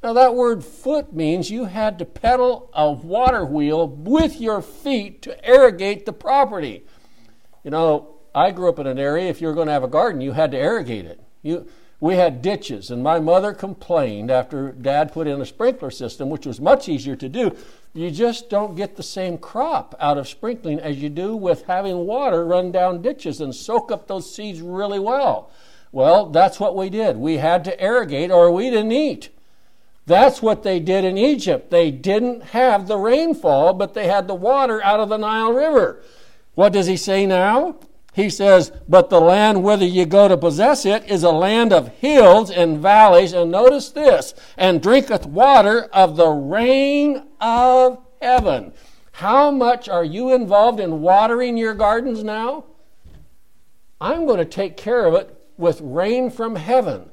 Now, 0.03 0.13
that 0.13 0.33
word 0.33 0.65
foot 0.65 1.13
means 1.13 1.51
you 1.51 1.65
had 1.65 1.99
to 1.99 2.05
pedal 2.05 2.71
a 2.73 2.91
water 2.91 3.45
wheel 3.45 3.87
with 3.87 4.41
your 4.41 4.61
feet 4.61 5.21
to 5.21 5.49
irrigate 5.49 6.07
the 6.07 6.13
property. 6.13 6.85
You 7.63 7.69
know, 7.69 8.15
I 8.33 8.49
grew 8.49 8.69
up 8.69 8.79
in 8.79 8.87
an 8.87 8.97
area, 8.97 9.29
if 9.29 9.41
you 9.41 9.47
were 9.47 9.53
going 9.53 9.67
to 9.67 9.73
have 9.73 9.83
a 9.83 9.87
garden, 9.87 10.19
you 10.19 10.31
had 10.31 10.51
to 10.51 10.57
irrigate 10.57 11.05
it. 11.05 11.21
You, 11.43 11.67
we 12.01 12.15
had 12.15 12.41
ditches, 12.41 12.89
and 12.89 13.03
my 13.03 13.19
mother 13.19 13.53
complained 13.53 14.31
after 14.31 14.71
dad 14.71 15.13
put 15.13 15.27
in 15.27 15.39
a 15.39 15.45
sprinkler 15.45 15.91
system, 15.91 16.31
which 16.31 16.47
was 16.47 16.59
much 16.59 16.89
easier 16.89 17.15
to 17.15 17.29
do. 17.29 17.55
You 17.93 18.09
just 18.09 18.49
don't 18.49 18.75
get 18.75 18.95
the 18.95 19.03
same 19.03 19.37
crop 19.37 19.93
out 19.99 20.17
of 20.17 20.27
sprinkling 20.27 20.79
as 20.79 20.97
you 20.97 21.09
do 21.09 21.35
with 21.35 21.67
having 21.67 22.07
water 22.07 22.43
run 22.43 22.71
down 22.71 23.03
ditches 23.03 23.39
and 23.39 23.53
soak 23.53 23.91
up 23.91 24.07
those 24.07 24.33
seeds 24.33 24.61
really 24.61 24.97
well. 24.97 25.51
Well, 25.91 26.25
that's 26.25 26.59
what 26.59 26.75
we 26.75 26.89
did. 26.89 27.17
We 27.17 27.37
had 27.37 27.63
to 27.65 27.83
irrigate 27.83 28.31
or 28.31 28.51
we 28.51 28.71
didn't 28.71 28.93
eat. 28.93 29.29
That's 30.07 30.41
what 30.41 30.63
they 30.63 30.79
did 30.79 31.05
in 31.05 31.19
Egypt. 31.19 31.69
They 31.69 31.91
didn't 31.91 32.45
have 32.45 32.87
the 32.87 32.97
rainfall, 32.97 33.75
but 33.75 33.93
they 33.93 34.07
had 34.07 34.27
the 34.27 34.33
water 34.33 34.83
out 34.83 34.99
of 34.99 35.09
the 35.09 35.17
Nile 35.17 35.53
River. 35.53 36.01
What 36.55 36.73
does 36.73 36.87
he 36.87 36.97
say 36.97 37.27
now? 37.27 37.75
He 38.13 38.29
says, 38.29 38.71
But 38.89 39.09
the 39.09 39.21
land 39.21 39.63
whither 39.63 39.85
you 39.85 40.05
go 40.05 40.27
to 40.27 40.35
possess 40.35 40.85
it 40.85 41.09
is 41.09 41.23
a 41.23 41.31
land 41.31 41.71
of 41.71 41.87
hills 41.87 42.51
and 42.51 42.79
valleys, 42.79 43.31
and 43.33 43.51
notice 43.51 43.89
this, 43.89 44.33
and 44.57 44.81
drinketh 44.81 45.25
water 45.25 45.83
of 45.93 46.17
the 46.17 46.29
rain 46.29 47.23
of 47.39 47.99
heaven. 48.21 48.73
How 49.13 49.49
much 49.49 49.87
are 49.87 50.03
you 50.03 50.33
involved 50.33 50.79
in 50.79 51.01
watering 51.01 51.55
your 51.55 51.73
gardens 51.73 52.23
now? 52.23 52.65
I'm 54.01 54.25
going 54.25 54.39
to 54.39 54.45
take 54.45 54.77
care 54.77 55.05
of 55.05 55.13
it 55.13 55.37
with 55.57 55.79
rain 55.81 56.31
from 56.31 56.55
heaven. 56.55 57.11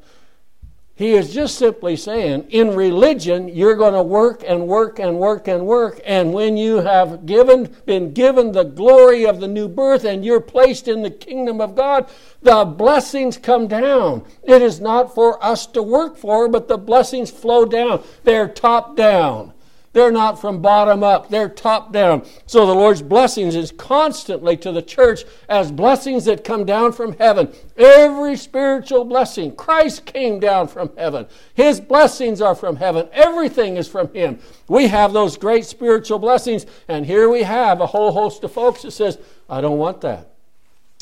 He 0.99 1.13
is 1.13 1.33
just 1.33 1.57
simply 1.57 1.95
saying, 1.95 2.49
in 2.51 2.75
religion, 2.75 3.47
you're 3.47 3.77
going 3.77 3.95
to 3.95 4.03
work 4.03 4.43
and 4.45 4.67
work 4.67 4.99
and 4.99 5.17
work 5.17 5.47
and 5.47 5.65
work, 5.65 6.01
and 6.05 6.33
when 6.33 6.57
you 6.57 6.79
have 6.79 7.25
given, 7.25 7.73
been 7.87 8.13
given 8.13 8.51
the 8.51 8.65
glory 8.65 9.25
of 9.25 9.39
the 9.39 9.47
new 9.47 9.69
birth 9.69 10.05
and 10.05 10.25
you're 10.25 10.41
placed 10.41 10.89
in 10.89 11.03
the 11.03 11.11
kingdom 11.11 11.61
of 11.61 11.77
God, 11.77 12.11
the 12.43 12.65
blessings 12.65 13.39
come 13.39 13.69
down. 13.69 14.25
It 14.43 14.61
is 14.61 14.81
not 14.81 15.15
for 15.15 15.41
us 15.43 15.69
to 15.69 15.85
work 15.85 16.17
for, 16.17 16.49
but 16.49 16.67
the 16.67 16.79
blessings 16.79 17.31
flow 17.31 17.65
down. 17.65 18.03
They're 18.25 18.49
top 18.49 18.97
down. 18.97 19.53
They're 19.93 20.13
not 20.13 20.41
from 20.41 20.61
bottom 20.61 21.03
up, 21.03 21.31
they're 21.31 21.49
top 21.49 21.93
down. 21.93 22.27
So 22.47 22.67
the 22.67 22.75
Lord's 22.75 23.03
blessings 23.03 23.57
is 23.57 23.73
constantly 23.73 24.57
to 24.59 24.71
the 24.71 24.83
church 24.83 25.25
as 25.49 25.73
blessings 25.73 26.27
that 26.27 26.45
come 26.45 26.67
down 26.67 26.93
from 26.93 27.15
heaven. 27.15 27.53
Every 27.77 28.37
spiritual 28.37 29.05
blessing, 29.05 29.57
Christ 29.57 30.05
came 30.05 30.41
down 30.41 30.69
from 30.69 30.91
heaven. 30.97 31.27
His 31.55 31.81
blessings 31.81 32.43
are 32.43 32.55
from 32.55 32.77
heaven. 32.77 33.09
Everything 33.13 33.77
is 33.77 33.89
from 33.89 34.13
Him. 34.13 34.39
We 34.69 34.89
have 34.89 35.13
those 35.13 35.37
great 35.37 35.65
spiritual 35.65 36.19
blessings, 36.19 36.67
and 36.87 37.07
here 37.07 37.29
we 37.29 37.43
have 37.43 37.81
a 37.81 37.87
whole 37.87 38.13
host 38.13 38.45
of 38.45 38.53
folks 38.53 38.83
that 38.83 38.91
says, 38.91 39.19
I 39.49 39.61
don't 39.63 39.79
want 39.79 40.03
that. 40.03 40.31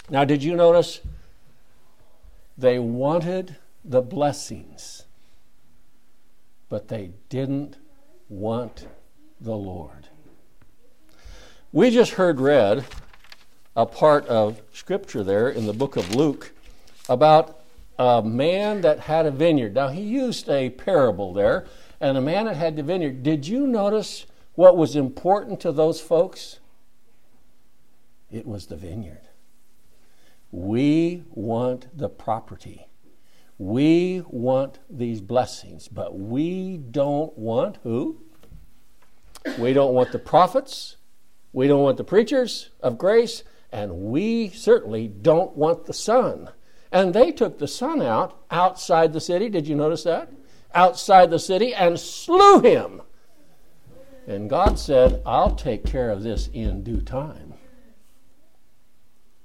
Now, 0.09 0.25
did 0.25 0.44
you 0.44 0.55
notice? 0.55 1.01
They 2.57 2.79
wanted 2.79 3.57
the 3.85 4.01
blessings, 4.01 5.05
but 6.68 6.88
they 6.88 7.11
didn't 7.29 7.77
want 8.29 8.87
the 9.41 9.57
Lord. 9.57 10.09
We 11.73 11.91
just 11.91 12.12
heard 12.12 12.41
read 12.41 12.85
a 13.77 13.87
part 13.87 14.27
of 14.27 14.62
Scripture 14.73 15.23
there 15.23 15.49
in 15.49 15.67
the 15.67 15.73
book 15.73 15.97
of 15.97 16.15
Luke 16.15 16.53
about 17.09 17.61
a 17.99 18.23
man 18.23 18.81
that 18.83 19.01
had 19.01 19.27
a 19.27 19.31
vineyard. 19.31 19.75
Now, 19.75 19.89
he 19.89 20.03
used 20.03 20.49
a 20.49 20.71
parable 20.71 21.33
there, 21.33 21.67
and 22.01 22.17
a 22.17 22.21
man 22.21 22.47
that 22.47 22.57
had 22.57 22.77
the 22.77 22.83
vineyard. 22.83 23.23
Did 23.23 23.47
you 23.47 23.67
notice 23.67 24.27
what 24.55 24.77
was 24.77 24.97
important 24.97 25.61
to 25.61 25.73
those 25.73 26.01
folks? 26.01 26.61
It 28.31 28.47
was 28.47 28.67
the 28.67 28.77
vineyard. 28.77 29.29
We 30.51 31.25
want 31.31 31.87
the 31.97 32.09
property. 32.09 32.86
We 33.59 34.23
want 34.29 34.81
these 34.90 35.21
blessings, 35.21 35.88
but 35.88 36.19
we 36.19 36.77
don't 36.77 37.37
want 37.38 37.79
who? 37.83 38.21
We 39.59 39.73
don't 39.73 39.95
want 39.95 40.12
the 40.12 40.19
prophets. 40.19 40.97
We 41.53 41.66
don't 41.66 41.83
want 41.83 41.97
the 41.97 42.05
preachers 42.05 42.71
of 42.81 42.99
grace. 42.99 43.45
And 43.73 43.92
we 44.11 44.51
certainly 44.51 45.09
don't 45.09 45.57
want 45.57 45.87
the 45.87 45.95
son. 45.95 46.51
And 46.92 47.14
they 47.14 47.33
took 47.33 47.59
the 47.59 47.69
son 47.69 48.03
out 48.03 48.42
outside 48.51 49.12
the 49.12 49.21
city. 49.21 49.49
Did 49.49 49.66
you 49.66 49.75
notice 49.75 50.03
that? 50.05 50.31
Outside 50.75 51.31
the 51.31 51.38
city 51.38 51.75
and 51.75 51.99
slew 51.99 52.61
him. 52.61 53.03
And 54.27 54.51
God 54.51 54.79
said, 54.79 55.23
I'll 55.25 55.55
take 55.55 55.85
care 55.87 56.11
of 56.11 56.23
this 56.23 56.49
in 56.53 56.83
due 56.83 57.01
time. 57.01 57.55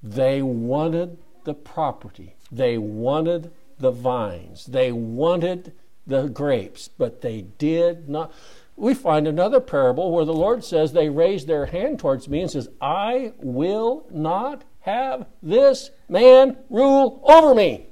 They 0.04 0.42
wanted 0.42 1.20
the 1.44 1.54
property, 1.54 2.36
they 2.52 2.78
wanted 2.78 3.52
the 3.82 3.92
vines. 3.92 4.66
They 4.66 4.92
wanted 4.92 5.74
the 6.08 6.28
grapes, 6.28 6.88
but 6.88 7.22
they 7.22 7.42
did 7.42 8.08
not. 8.10 8.34
We 8.76 8.94
find 8.94 9.28
another 9.28 9.60
parable 9.60 10.12
where 10.12 10.26
the 10.26 10.34
Lord 10.34 10.64
says 10.64 10.94
they 10.94 11.10
raised 11.10 11.48
their 11.48 11.68
hand 11.68 12.00
towards 12.00 12.28
me 12.28 12.42
and 12.42 12.50
says, 12.50 12.70
I 12.82 13.34
will 13.38 14.06
not 14.10 14.64
have 14.82 15.28
this 15.44 15.92
man 16.10 16.58
rule 16.70 17.22
over 17.24 17.54
me. 17.54 17.88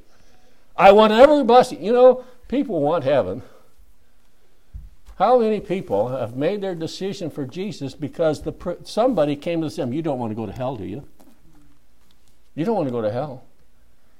I 0.75 0.91
want 0.91 1.13
every 1.13 1.43
blessing. 1.43 1.83
You 1.83 1.93
know, 1.93 2.23
people 2.47 2.81
want 2.81 3.03
heaven. 3.03 3.43
How 5.17 5.37
many 5.39 5.59
people 5.59 6.07
have 6.07 6.37
made 6.37 6.61
their 6.61 6.73
decision 6.73 7.29
for 7.29 7.45
Jesus 7.45 7.93
because 7.93 8.41
the, 8.41 8.77
somebody 8.85 9.35
came 9.35 9.61
to 9.61 9.69
them, 9.69 9.91
You 9.91 10.01
don't 10.01 10.17
want 10.17 10.31
to 10.31 10.35
go 10.35 10.45
to 10.45 10.53
hell, 10.53 10.77
do 10.77 10.85
you? 10.85 11.05
You 12.55 12.65
don't 12.65 12.75
want 12.75 12.87
to 12.87 12.91
go 12.91 13.01
to 13.01 13.11
hell. 13.11 13.43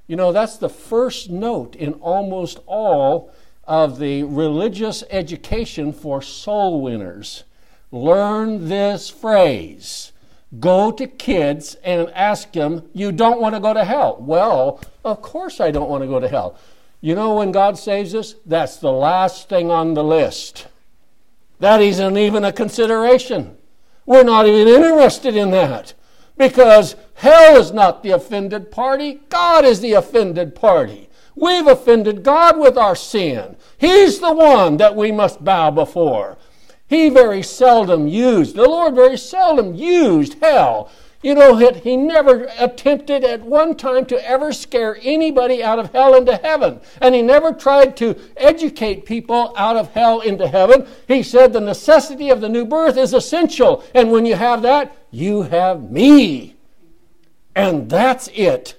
You 0.09 0.15
know, 0.15 0.31
that's 0.31 0.57
the 0.57 0.69
first 0.69 1.29
note 1.29 1.75
in 1.75 1.93
almost 1.93 2.61
all 2.65 3.31
of 3.65 3.99
the 3.99 4.23
religious 4.23 5.03
education 5.11 5.93
for 5.93 6.19
soul 6.19 6.81
winners. 6.81 7.43
Learn 7.91 8.69
this 8.69 9.11
phrase. 9.11 10.11
Go 10.59 10.91
to 10.93 11.05
kids 11.05 11.75
and 11.83 12.09
ask 12.15 12.51
them, 12.53 12.89
You 12.91 13.11
don't 13.11 13.39
want 13.39 13.53
to 13.53 13.61
go 13.61 13.71
to 13.71 13.85
hell. 13.85 14.17
Well, 14.19 14.81
of 15.05 15.21
course 15.21 15.61
I 15.61 15.69
don't 15.69 15.91
want 15.91 16.01
to 16.01 16.07
go 16.07 16.19
to 16.19 16.27
hell. 16.27 16.57
You 17.01 17.13
know 17.13 17.35
when 17.35 17.51
God 17.51 17.77
saves 17.77 18.15
us? 18.15 18.33
That's 18.47 18.77
the 18.77 18.91
last 18.91 19.47
thing 19.47 19.69
on 19.69 19.93
the 19.93 20.03
list. 20.03 20.65
That 21.59 21.81
isn't 21.81 22.17
even 22.17 22.43
a 22.43 22.51
consideration. 22.51 23.57
We're 24.07 24.23
not 24.23 24.47
even 24.47 24.67
interested 24.67 25.35
in 25.35 25.51
that. 25.51 25.93
Because 26.39 26.95
hell 27.15 27.57
is 27.57 27.71
not 27.73 28.01
the 28.01 28.11
offended 28.11 28.71
party, 28.71 29.19
God 29.29 29.65
is 29.65 29.81
the 29.81 29.93
offended 29.93 30.55
party. 30.55 31.09
We've 31.35 31.67
offended 31.67 32.23
God 32.23 32.57
with 32.57 32.77
our 32.77 32.95
sin. 32.95 33.57
He's 33.77 34.19
the 34.19 34.33
one 34.33 34.77
that 34.77 34.95
we 34.95 35.11
must 35.11 35.43
bow 35.43 35.69
before. 35.69 36.37
He 36.87 37.09
very 37.09 37.43
seldom 37.43 38.07
used, 38.07 38.55
the 38.55 38.63
Lord 38.63 38.95
very 38.95 39.17
seldom 39.17 39.75
used 39.75 40.41
hell 40.41 40.89
You 41.21 41.35
know, 41.35 41.57
he 41.57 41.97
never 41.97 42.49
attempted 42.57 43.25
at 43.25 43.41
one 43.41 43.75
time 43.75 44.05
to 44.05 44.25
ever 44.25 44.53
scare 44.53 44.97
anybody 45.01 45.61
out 45.61 45.77
of 45.77 45.91
hell 45.91 46.15
into 46.15 46.37
heaven. 46.37 46.79
And 47.01 47.13
he 47.13 47.21
never 47.21 47.51
tried 47.51 47.97
to 47.97 48.15
educate 48.37 49.05
people 49.05 49.53
out 49.57 49.75
of 49.75 49.91
hell 49.91 50.21
into 50.21 50.47
heaven. 50.47 50.87
He 51.09 51.21
said 51.21 51.51
the 51.51 51.59
necessity 51.59 52.29
of 52.29 52.39
the 52.39 52.47
new 52.47 52.63
birth 52.63 52.95
is 52.95 53.13
essential. 53.13 53.83
And 53.93 54.11
when 54.11 54.25
you 54.25 54.35
have 54.35 54.61
that, 54.61 54.95
you 55.11 55.43
have 55.43 55.89
me. 55.89 56.55
And 57.55 57.89
that's 57.89 58.29
it. 58.29 58.75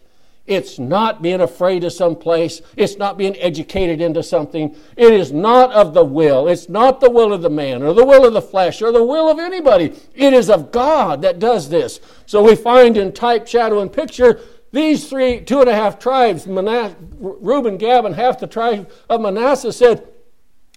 It's 0.46 0.80
not 0.80 1.22
being 1.22 1.40
afraid 1.40 1.84
of 1.84 1.92
some 1.92 2.16
place. 2.16 2.60
It's 2.76 2.96
not 2.96 3.16
being 3.16 3.36
educated 3.36 4.00
into 4.00 4.20
something. 4.22 4.74
It 4.96 5.12
is 5.12 5.30
not 5.30 5.70
of 5.72 5.94
the 5.94 6.04
will. 6.04 6.48
It's 6.48 6.68
not 6.68 7.00
the 7.00 7.08
will 7.10 7.32
of 7.32 7.42
the 7.42 7.50
man 7.50 7.84
or 7.84 7.94
the 7.94 8.04
will 8.04 8.24
of 8.24 8.32
the 8.32 8.42
flesh 8.42 8.82
or 8.82 8.90
the 8.90 9.04
will 9.04 9.30
of 9.30 9.38
anybody. 9.38 9.94
It 10.12 10.32
is 10.32 10.50
of 10.50 10.72
God 10.72 11.22
that 11.22 11.38
does 11.38 11.68
this. 11.68 12.00
So 12.26 12.42
we 12.42 12.56
find 12.56 12.96
in 12.96 13.12
type, 13.12 13.46
shadow, 13.46 13.80
and 13.80 13.92
picture 13.92 14.40
these 14.72 15.08
three, 15.08 15.40
two 15.40 15.60
and 15.60 15.68
a 15.68 15.74
half 15.74 15.98
tribes, 15.98 16.46
Manasseh, 16.46 16.96
Reuben, 17.18 17.76
Gad, 17.76 18.04
and 18.04 18.14
half 18.14 18.40
the 18.40 18.46
tribe 18.46 18.90
of 19.08 19.20
Manasseh 19.20 19.72
said, 19.72 20.06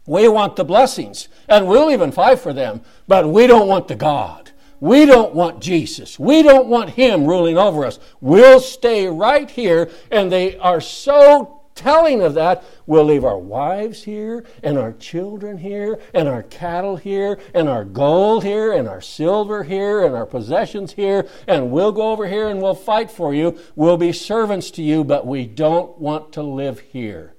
We 0.05 0.27
want 0.27 0.55
the 0.55 0.63
blessings, 0.63 1.29
and 1.47 1.67
we'll 1.67 1.91
even 1.91 2.11
fight 2.11 2.39
for 2.39 2.53
them, 2.53 2.81
but 3.07 3.27
we 3.27 3.47
don't 3.47 3.67
want 3.67 3.87
the 3.87 3.95
God. 3.95 4.51
We 4.83 5.05
don't 5.05 5.33
want 5.33 5.61
Jesus. 5.61 6.19
We 6.19 6.43
don't 6.43 6.67
want 6.67 6.89
Him 6.89 7.25
ruling 7.25 7.57
over 7.57 7.85
us. 7.85 7.99
We'll 8.19 8.59
stay 8.59 9.07
right 9.07 9.49
here. 9.49 9.89
And 10.11 10.29
they 10.29 10.57
are 10.57 10.81
so 10.81 11.61
telling 11.73 12.21
of 12.21 12.33
that. 12.33 12.65
We'll 12.85 13.05
leave 13.05 13.23
our 13.23 13.37
wives 13.37 14.03
here, 14.03 14.43
and 14.61 14.77
our 14.77 14.91
children 14.91 15.57
here, 15.57 16.01
and 16.13 16.27
our 16.27 16.43
cattle 16.43 16.97
here, 16.97 17.39
and 17.53 17.69
our 17.69 17.85
gold 17.85 18.43
here, 18.43 18.73
and 18.73 18.89
our 18.89 18.99
silver 18.99 19.63
here, 19.63 20.05
and 20.05 20.13
our 20.13 20.25
possessions 20.25 20.91
here, 20.91 21.29
and 21.47 21.71
we'll 21.71 21.93
go 21.93 22.11
over 22.11 22.27
here 22.27 22.49
and 22.49 22.61
we'll 22.61 22.75
fight 22.75 23.09
for 23.09 23.33
you. 23.33 23.57
We'll 23.77 23.95
be 23.95 24.11
servants 24.11 24.69
to 24.71 24.81
you, 24.81 25.05
but 25.05 25.25
we 25.25 25.45
don't 25.45 25.97
want 25.97 26.33
to 26.33 26.43
live 26.43 26.81
here. 26.81 27.35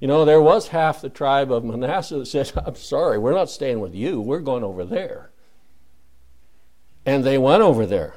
You 0.00 0.08
know, 0.08 0.26
there 0.26 0.42
was 0.42 0.68
half 0.68 1.00
the 1.00 1.08
tribe 1.08 1.50
of 1.50 1.64
Manasseh 1.64 2.18
that 2.18 2.26
said, 2.26 2.52
I'm 2.66 2.74
sorry, 2.74 3.16
we're 3.16 3.32
not 3.32 3.48
staying 3.48 3.80
with 3.80 3.94
you. 3.94 4.20
We're 4.20 4.40
going 4.40 4.64
over 4.64 4.84
there. 4.84 5.30
And 7.06 7.24
they 7.24 7.38
went 7.38 7.62
over 7.62 7.86
there. 7.86 8.14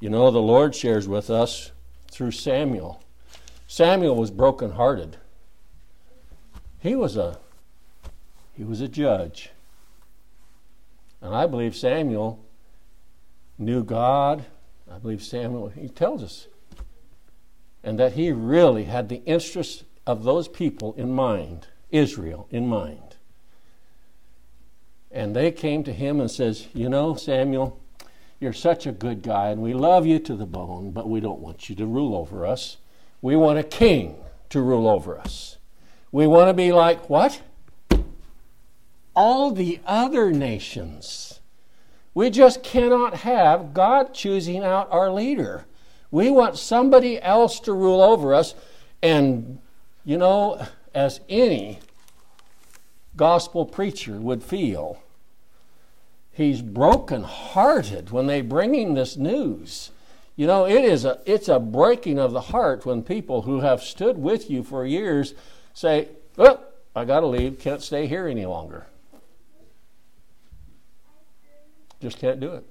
You 0.00 0.10
know, 0.10 0.30
the 0.30 0.40
Lord 0.40 0.74
shares 0.74 1.06
with 1.08 1.30
us 1.30 1.72
through 2.10 2.32
Samuel. 2.32 3.02
Samuel 3.66 4.16
was 4.16 4.30
brokenhearted. 4.30 5.16
He 6.80 6.94
was 6.94 7.16
a 7.16 7.38
he 8.56 8.62
was 8.64 8.80
a 8.80 8.88
judge. 8.88 9.50
And 11.20 11.34
I 11.34 11.46
believe 11.46 11.74
Samuel 11.74 12.44
knew 13.58 13.82
God. 13.82 14.44
I 14.90 14.98
believe 14.98 15.22
Samuel, 15.22 15.70
he 15.70 15.88
tells 15.88 16.22
us. 16.22 16.46
And 17.82 17.98
that 17.98 18.12
he 18.12 18.30
really 18.30 18.84
had 18.84 19.08
the 19.08 19.22
interests 19.24 19.84
of 20.06 20.24
those 20.24 20.48
people 20.48 20.94
in 20.94 21.12
mind, 21.12 21.68
Israel 21.90 22.46
in 22.50 22.68
mind. 22.68 23.13
And 25.14 25.34
they 25.34 25.52
came 25.52 25.84
to 25.84 25.92
him 25.92 26.20
and 26.20 26.30
says, 26.30 26.66
"You 26.74 26.88
know, 26.88 27.14
Samuel, 27.14 27.78
you're 28.40 28.52
such 28.52 28.84
a 28.84 28.92
good 28.92 29.22
guy 29.22 29.48
and 29.50 29.62
we 29.62 29.72
love 29.72 30.04
you 30.04 30.18
to 30.18 30.34
the 30.34 30.44
bone, 30.44 30.90
but 30.90 31.08
we 31.08 31.20
don't 31.20 31.38
want 31.38 31.70
you 31.70 31.76
to 31.76 31.86
rule 31.86 32.16
over 32.16 32.44
us. 32.44 32.78
We 33.22 33.36
want 33.36 33.58
a 33.58 33.62
king 33.62 34.16
to 34.50 34.60
rule 34.60 34.88
over 34.88 35.18
us. 35.18 35.56
We 36.12 36.26
want 36.26 36.48
to 36.48 36.52
be 36.52 36.72
like 36.72 37.08
what? 37.08 37.40
All 39.14 39.52
the 39.52 39.80
other 39.86 40.32
nations. 40.32 41.40
We 42.12 42.28
just 42.28 42.62
cannot 42.62 43.18
have 43.18 43.72
God 43.72 44.14
choosing 44.14 44.64
out 44.64 44.88
our 44.90 45.10
leader. 45.10 45.64
We 46.10 46.30
want 46.30 46.58
somebody 46.58 47.22
else 47.22 47.60
to 47.60 47.72
rule 47.72 48.02
over 48.02 48.34
us. 48.34 48.54
And, 49.00 49.60
you 50.04 50.18
know, 50.18 50.66
as 50.92 51.20
any 51.28 51.78
gospel 53.16 53.64
preacher 53.64 54.14
would 54.20 54.42
feel, 54.42 54.98
he's 56.34 56.60
broken-hearted 56.60 58.10
when 58.10 58.26
they 58.26 58.40
bring 58.42 58.74
him 58.74 58.94
this 58.94 59.16
news. 59.16 59.90
You 60.36 60.46
know, 60.48 60.66
it 60.66 60.84
is 60.84 61.04
a 61.04 61.20
it's 61.24 61.48
a 61.48 61.60
breaking 61.60 62.18
of 62.18 62.32
the 62.32 62.40
heart 62.40 62.84
when 62.84 63.02
people 63.02 63.42
who 63.42 63.60
have 63.60 63.82
stood 63.82 64.18
with 64.18 64.50
you 64.50 64.64
for 64.64 64.84
years 64.84 65.32
say, 65.72 66.08
"Well, 66.36 66.60
I 66.94 67.04
got 67.04 67.20
to 67.20 67.26
leave. 67.26 67.60
Can't 67.60 67.80
stay 67.80 68.08
here 68.08 68.26
any 68.26 68.44
longer. 68.44 68.86
Just 72.00 72.18
can't 72.18 72.40
do 72.40 72.52
it." 72.52 72.64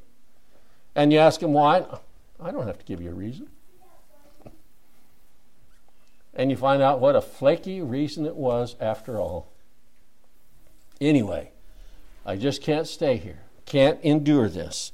And 0.93 1.13
you 1.13 1.19
ask 1.19 1.39
them 1.39 1.53
why. 1.53 1.85
I 2.39 2.51
don't 2.51 2.67
have 2.67 2.79
to 2.79 2.85
give 2.85 3.01
you 3.01 3.11
a 3.11 3.13
reason. 3.13 3.47
And 6.33 6.51
you 6.51 6.57
find 6.57 6.81
out 6.81 6.99
what 6.99 7.15
a 7.15 7.21
flaky 7.21 7.81
reason 7.81 8.25
it 8.25 8.35
was 8.35 8.75
after 8.81 9.19
all. 9.19 9.53
Anyway, 10.99 11.51
I 12.25 12.35
just 12.35 12.61
can't 12.61 12.87
stay 12.87 13.17
here 13.17 13.43
can't 13.65 13.99
endure 14.01 14.49
this. 14.49 14.91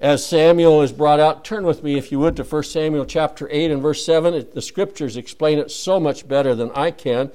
As 0.00 0.24
Samuel 0.24 0.80
is 0.80 0.92
brought 0.92 1.20
out, 1.20 1.44
turn 1.44 1.64
with 1.64 1.82
me, 1.82 1.98
if 1.98 2.10
you 2.10 2.18
would, 2.20 2.36
to 2.36 2.44
1 2.44 2.62
Samuel 2.64 3.04
chapter 3.04 3.46
8 3.50 3.70
and 3.70 3.82
verse 3.82 4.04
7. 4.04 4.32
It, 4.32 4.54
the 4.54 4.62
scriptures 4.62 5.16
explain 5.16 5.58
it 5.58 5.70
so 5.70 6.00
much 6.00 6.26
better 6.26 6.54
than 6.54 6.70
I 6.70 6.90
can. 6.90 7.30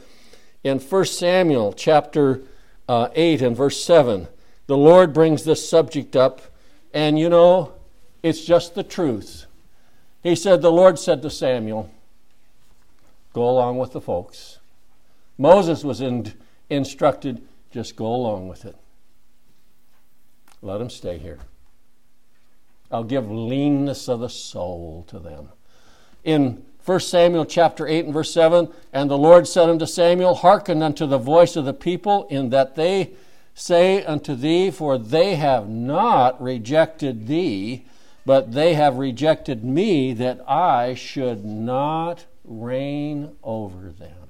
In 0.63 0.79
1 0.79 1.05
Samuel 1.05 1.73
chapter 1.73 2.41
uh, 2.89 3.09
8 3.13 3.43
and 3.43 3.55
verse 3.55 3.83
7, 3.83 4.27
the 4.65 4.77
Lord 4.77 5.13
brings 5.13 5.43
this 5.43 5.69
subject 5.69 6.15
up, 6.15 6.41
and 6.91 7.19
you 7.19 7.29
know, 7.29 7.73
it's 8.23 8.43
just 8.43 8.73
the 8.73 8.83
truth. 8.83 9.45
He 10.23 10.35
said, 10.35 10.63
The 10.63 10.71
Lord 10.71 10.97
said 10.97 11.21
to 11.21 11.29
Samuel, 11.29 11.91
Go 13.31 13.47
along 13.47 13.77
with 13.77 13.91
the 13.91 14.01
folks. 14.01 14.57
Moses 15.37 15.83
was 15.83 16.01
in, 16.01 16.33
instructed, 16.69 17.43
just 17.71 17.95
go 17.95 18.07
along 18.07 18.47
with 18.47 18.65
it. 18.65 18.75
Let 20.65 20.79
them 20.79 20.89
stay 20.89 21.19
here. 21.19 21.37
I'll 22.91 23.03
give 23.03 23.29
leanness 23.29 24.09
of 24.09 24.21
the 24.21 24.29
soul 24.29 25.05
to 25.09 25.19
them. 25.19 25.49
In 26.23 26.65
1 26.83 26.99
Samuel 27.01 27.45
chapter 27.45 27.87
8 27.87 28.05
and 28.05 28.13
verse 28.13 28.33
7, 28.33 28.69
and 28.91 29.09
the 29.09 29.17
Lord 29.17 29.47
said 29.47 29.69
unto 29.69 29.85
Samuel, 29.85 30.33
Hearken 30.33 30.81
unto 30.81 31.05
the 31.05 31.19
voice 31.19 31.55
of 31.55 31.65
the 31.65 31.73
people, 31.73 32.25
in 32.31 32.49
that 32.49 32.75
they 32.75 33.11
say 33.53 34.03
unto 34.03 34.33
thee, 34.33 34.71
For 34.71 34.97
they 34.97 35.35
have 35.35 35.69
not 35.69 36.41
rejected 36.41 37.27
thee, 37.27 37.85
but 38.25 38.53
they 38.53 38.73
have 38.73 38.97
rejected 38.97 39.63
me, 39.63 40.13
that 40.13 40.49
I 40.49 40.95
should 40.95 41.45
not 41.45 42.25
reign 42.43 43.35
over 43.43 43.91
them. 43.91 44.24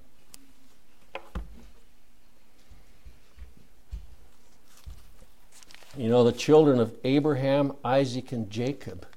You 5.98 6.10
know, 6.10 6.26
the 6.26 6.34
children 6.34 6.80
of 6.82 6.94
Abraham, 7.06 7.74
Isaac, 7.84 8.34
and 8.34 8.50
Jacob. 8.50 9.08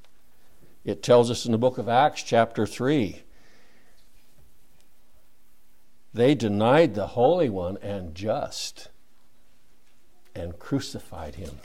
It 0.84 1.02
tells 1.02 1.28
us 1.28 1.44
in 1.44 1.50
the 1.50 1.58
book 1.58 1.76
of 1.76 1.88
Acts, 1.88 2.22
chapter 2.22 2.66
3. 2.66 3.22
They 6.14 6.34
denied 6.36 6.94
the 6.94 7.08
Holy 7.08 7.48
One 7.48 7.78
and 7.82 8.14
just 8.14 8.88
and 10.36 10.56
crucified 10.60 11.34
him. 11.34 11.58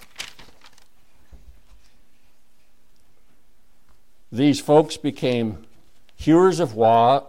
These 4.32 4.60
folks 4.60 4.98
became 4.98 5.68
hewers 6.16 6.60
of, 6.60 6.74
wa- 6.74 7.24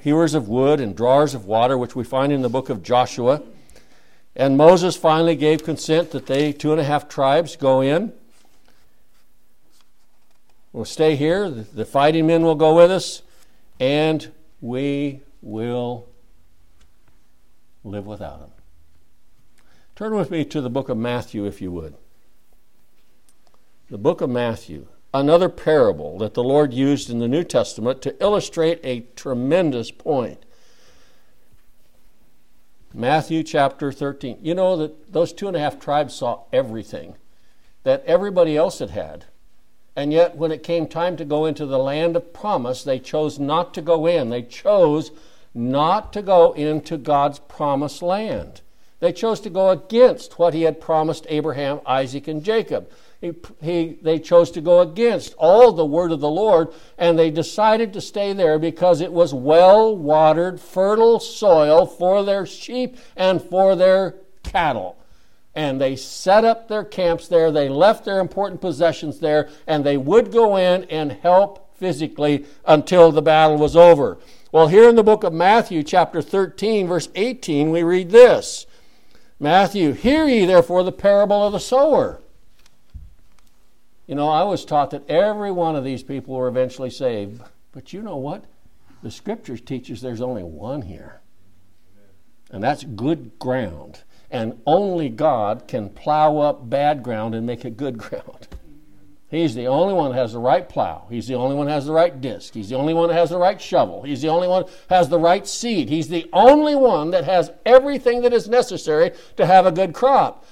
hewers 0.00 0.34
of 0.34 0.48
wood 0.48 0.78
and 0.78 0.96
drawers 0.96 1.34
of 1.34 1.46
water, 1.46 1.76
which 1.76 1.96
we 1.96 2.04
find 2.04 2.32
in 2.32 2.42
the 2.42 2.48
book 2.48 2.70
of 2.70 2.84
Joshua. 2.84 3.42
And 4.38 4.56
Moses 4.56 4.96
finally 4.96 5.34
gave 5.34 5.64
consent 5.64 6.12
that 6.12 6.26
they, 6.26 6.52
two 6.52 6.70
and 6.70 6.80
a 6.80 6.84
half 6.84 7.08
tribes, 7.08 7.56
go 7.56 7.80
in. 7.80 8.12
We'll 10.72 10.84
stay 10.84 11.16
here. 11.16 11.50
The 11.50 11.84
fighting 11.84 12.28
men 12.28 12.44
will 12.44 12.54
go 12.54 12.76
with 12.76 12.92
us. 12.92 13.22
And 13.80 14.30
we 14.60 15.22
will 15.42 16.08
live 17.82 18.06
without 18.06 18.38
them. 18.38 18.50
Turn 19.96 20.14
with 20.14 20.30
me 20.30 20.44
to 20.44 20.60
the 20.60 20.70
book 20.70 20.88
of 20.88 20.96
Matthew, 20.96 21.44
if 21.44 21.60
you 21.60 21.72
would. 21.72 21.94
The 23.90 23.98
book 23.98 24.20
of 24.20 24.30
Matthew, 24.30 24.86
another 25.12 25.48
parable 25.48 26.18
that 26.18 26.34
the 26.34 26.44
Lord 26.44 26.72
used 26.72 27.10
in 27.10 27.18
the 27.18 27.26
New 27.26 27.42
Testament 27.42 28.02
to 28.02 28.22
illustrate 28.22 28.78
a 28.84 29.00
tremendous 29.16 29.90
point. 29.90 30.44
Matthew 32.94 33.42
chapter 33.42 33.92
13. 33.92 34.38
You 34.40 34.54
know 34.54 34.76
that 34.76 35.12
those 35.12 35.32
two 35.32 35.46
and 35.46 35.56
a 35.56 35.60
half 35.60 35.78
tribes 35.78 36.14
saw 36.14 36.44
everything 36.52 37.16
that 37.84 38.04
everybody 38.06 38.56
else 38.56 38.78
had 38.78 38.90
had. 38.90 39.26
And 39.94 40.12
yet, 40.12 40.36
when 40.36 40.52
it 40.52 40.62
came 40.62 40.86
time 40.86 41.16
to 41.16 41.24
go 41.24 41.44
into 41.44 41.66
the 41.66 41.78
land 41.78 42.16
of 42.16 42.32
promise, 42.32 42.84
they 42.84 42.98
chose 42.98 43.38
not 43.38 43.74
to 43.74 43.82
go 43.82 44.06
in. 44.06 44.30
They 44.30 44.42
chose 44.42 45.10
not 45.54 46.12
to 46.12 46.22
go 46.22 46.52
into 46.52 46.96
God's 46.96 47.40
promised 47.40 48.00
land. 48.00 48.60
They 49.00 49.12
chose 49.12 49.40
to 49.40 49.50
go 49.50 49.70
against 49.70 50.38
what 50.38 50.54
he 50.54 50.62
had 50.62 50.80
promised 50.80 51.26
Abraham, 51.28 51.80
Isaac, 51.86 52.28
and 52.28 52.44
Jacob. 52.44 52.90
He, 53.20 53.32
he, 53.60 53.98
they 54.00 54.20
chose 54.20 54.52
to 54.52 54.60
go 54.60 54.80
against 54.80 55.34
all 55.34 55.72
the 55.72 55.84
word 55.84 56.12
of 56.12 56.20
the 56.20 56.30
Lord, 56.30 56.68
and 56.96 57.18
they 57.18 57.30
decided 57.30 57.92
to 57.92 58.00
stay 58.00 58.32
there 58.32 58.60
because 58.60 59.00
it 59.00 59.12
was 59.12 59.34
well 59.34 59.96
watered, 59.96 60.60
fertile 60.60 61.18
soil 61.18 61.84
for 61.84 62.22
their 62.22 62.46
sheep 62.46 62.96
and 63.16 63.42
for 63.42 63.74
their 63.74 64.14
cattle. 64.44 64.96
And 65.52 65.80
they 65.80 65.96
set 65.96 66.44
up 66.44 66.68
their 66.68 66.84
camps 66.84 67.26
there, 67.26 67.50
they 67.50 67.68
left 67.68 68.04
their 68.04 68.20
important 68.20 68.60
possessions 68.60 69.18
there, 69.18 69.48
and 69.66 69.84
they 69.84 69.96
would 69.96 70.30
go 70.30 70.56
in 70.56 70.84
and 70.84 71.10
help 71.10 71.74
physically 71.76 72.46
until 72.64 73.10
the 73.10 73.22
battle 73.22 73.56
was 73.56 73.74
over. 73.74 74.18
Well, 74.52 74.68
here 74.68 74.88
in 74.88 74.94
the 74.94 75.02
book 75.02 75.24
of 75.24 75.32
Matthew, 75.32 75.82
chapter 75.82 76.22
13, 76.22 76.86
verse 76.86 77.08
18, 77.16 77.70
we 77.70 77.82
read 77.82 78.10
this 78.10 78.66
Matthew, 79.40 79.92
hear 79.92 80.26
ye 80.26 80.46
therefore 80.46 80.84
the 80.84 80.92
parable 80.92 81.44
of 81.44 81.52
the 81.52 81.60
sower. 81.60 82.20
You 84.08 84.14
know, 84.14 84.30
I 84.30 84.42
was 84.42 84.64
taught 84.64 84.90
that 84.90 85.08
every 85.08 85.52
one 85.52 85.76
of 85.76 85.84
these 85.84 86.02
people 86.02 86.34
were 86.34 86.48
eventually 86.48 86.88
saved. 86.88 87.42
But 87.72 87.92
you 87.92 88.02
know 88.02 88.16
what? 88.16 88.46
The 89.02 89.10
scriptures 89.10 89.60
teaches 89.60 90.00
there's 90.00 90.22
only 90.22 90.42
one 90.42 90.82
here. 90.82 91.20
And 92.50 92.64
that's 92.64 92.84
good 92.84 93.38
ground. 93.38 94.00
And 94.30 94.60
only 94.66 95.10
God 95.10 95.68
can 95.68 95.90
plow 95.90 96.38
up 96.38 96.70
bad 96.70 97.02
ground 97.02 97.34
and 97.34 97.46
make 97.46 97.66
it 97.66 97.76
good 97.76 97.98
ground. 97.98 98.48
He's 99.30 99.54
the 99.54 99.66
only 99.66 99.92
one 99.92 100.12
that 100.12 100.16
has 100.18 100.32
the 100.32 100.38
right 100.38 100.66
plow. 100.66 101.06
He's 101.10 101.28
the 101.28 101.34
only 101.34 101.54
one 101.54 101.66
that 101.66 101.72
has 101.72 101.84
the 101.84 101.92
right 101.92 102.18
disc. 102.18 102.54
He's 102.54 102.70
the 102.70 102.76
only 102.76 102.94
one 102.94 103.08
that 103.08 103.14
has 103.14 103.28
the 103.28 103.36
right 103.36 103.60
shovel. 103.60 104.02
He's 104.04 104.22
the 104.22 104.28
only 104.28 104.48
one 104.48 104.64
that 104.64 104.96
has 104.96 105.10
the 105.10 105.18
right 105.18 105.46
seed. 105.46 105.90
He's 105.90 106.08
the 106.08 106.30
only 106.32 106.74
one 106.74 107.10
that 107.10 107.24
has 107.24 107.50
everything 107.66 108.22
that 108.22 108.32
is 108.32 108.48
necessary 108.48 109.12
to 109.36 109.44
have 109.44 109.66
a 109.66 109.72
good 109.72 109.92
crop. 109.92 110.46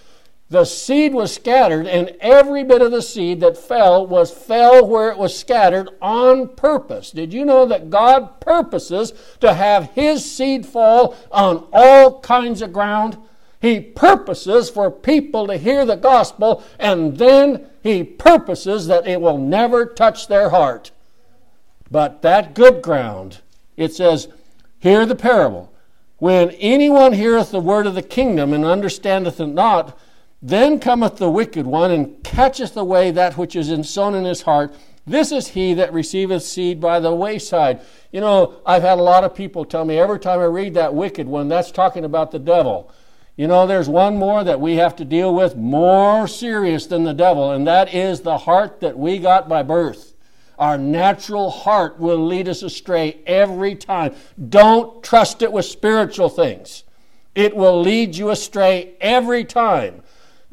The 0.49 0.65
seed 0.65 1.13
was 1.13 1.35
scattered, 1.35 1.89
and 1.89 2.17
every 2.21 2.63
bit 2.63 2.81
of 2.81 2.93
the 2.93 3.03
seed 3.03 3.41
that 3.41 3.59
fell 3.59 4.07
was 4.07 4.31
fell 4.31 4.87
where 4.87 5.11
it 5.11 5.19
was 5.19 5.37
scattered 5.37 5.91
on 6.01 6.55
purpose. 6.55 7.11
Did 7.11 7.33
you 7.35 7.45
know 7.45 7.67
that 7.67 7.91
God 7.91 8.41
purposes 8.41 9.13
to 9.41 9.55
have 9.55 9.91
His 9.93 10.31
seed 10.31 10.65
fall 10.65 11.17
on 11.33 11.67
all 11.73 12.21
kinds 12.21 12.63
of 12.63 12.73
ground? 12.73 13.19
He 13.61 13.81
purposes 13.81 14.71
for 14.71 14.89
people 14.89 15.49
to 15.49 15.57
hear 15.57 15.85
the 15.85 15.97
gospel, 15.97 16.63
and 16.79 17.17
then 17.17 17.67
He 17.83 18.05
purposes 18.05 18.87
that 18.87 19.09
it 19.09 19.21
will 19.21 19.39
never 19.39 19.85
touch 19.85 20.29
their 20.29 20.51
heart. 20.51 20.93
But 21.91 22.23
that 22.23 22.55
good 22.55 22.83
ground, 22.83 23.39
it 23.77 23.95
says, 23.95 24.29
Hear 24.79 25.07
the 25.07 25.17
parable. 25.17 25.73
When 26.19 26.51
anyone 26.51 27.15
heareth 27.15 27.51
the 27.51 27.61
word 27.61 27.87
of 27.87 27.97
the 27.97 28.03
kingdom 28.03 28.53
and 28.53 28.65
understandeth 28.65 29.41
it 29.41 29.47
not, 29.47 29.99
then 30.43 30.79
cometh 30.79 31.17
the 31.17 31.31
wicked 31.31 31.67
one 31.67 31.91
and 31.91 32.23
catcheth 32.23 32.77
away 32.77 33.11
that 33.11 33.37
which 33.37 33.57
is 33.57 33.71
in 33.71 33.85
sown 33.85 34.15
in 34.15 34.25
his 34.25 34.43
heart. 34.43 34.75
This 35.07 35.33
is 35.33 35.49
he 35.49 35.75
that 35.75 35.93
receiveth 35.93 36.43
seed 36.43 36.81
by 36.81 37.01
the 37.01 37.15
wayside. 37.15 37.81
You 38.11 38.21
know, 38.21 38.61
I've 38.67 38.83
had 38.83 38.99
a 38.99 39.03
lot 39.03 39.25
of 39.25 39.35
people 39.35 39.65
tell 39.65 39.85
me 39.85 39.99
every 39.99 40.19
time 40.19 40.41
I 40.41 40.45
read 40.45 40.75
that 40.75 40.95
wicked 40.95 41.27
one, 41.27 41.49
that's 41.49 41.71
talking 41.71 42.05
about 42.05 42.33
the 42.33 42.39
devil. 42.39 42.93
You 43.37 43.47
know, 43.47 43.67
there's 43.67 43.89
one 43.89 44.17
more 44.17 44.43
that 44.45 44.61
we 44.61 44.77
have 44.77 44.97
to 44.97 45.05
deal 45.05 45.35
with 45.35 45.57
more 45.57 46.27
serious 46.27 46.87
than 46.87 47.05
the 47.05 47.13
devil, 47.13 47.53
and 47.53 47.67
that 47.67 47.93
is 47.95 48.21
the 48.21 48.39
heart 48.39 48.81
that 48.81 48.99
we 48.99 49.19
got 49.19 49.49
by 49.49 49.63
birth. 49.63 50.15
Our 50.59 50.79
natural 50.79 51.51
heart 51.51 51.99
will 52.01 52.25
lead 52.25 52.49
us 52.49 52.63
astray 52.63 53.21
every 53.27 53.75
time. 53.75 54.15
Don't 54.49 55.05
trust 55.05 55.43
it 55.43 55.53
with 55.53 55.67
spiritual 55.67 56.31
things. 56.31 56.85
It 57.35 57.55
will 57.55 57.81
lead 57.81 58.17
you 58.17 58.31
astray 58.31 58.95
every 59.01 59.45
time. 59.45 60.03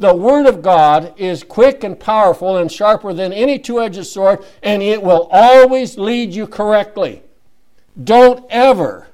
The 0.04 0.14
Word 0.14 0.48
of 0.48 0.62
God 0.62 1.14
is 1.16 1.46
quick 1.46 1.82
and 1.82 1.98
powerful 1.98 2.58
and 2.58 2.70
sharper 2.70 3.14
than 3.14 3.32
any 3.32 3.58
two 3.58 3.80
edged 3.80 4.06
sword, 4.06 4.44
and 4.62 4.84
it 4.84 5.02
will 5.02 5.30
always 5.32 5.98
lead 5.98 6.34
you 6.34 6.46
correctly. 6.46 7.24
Don't 8.04 8.46
ever. 8.50 9.08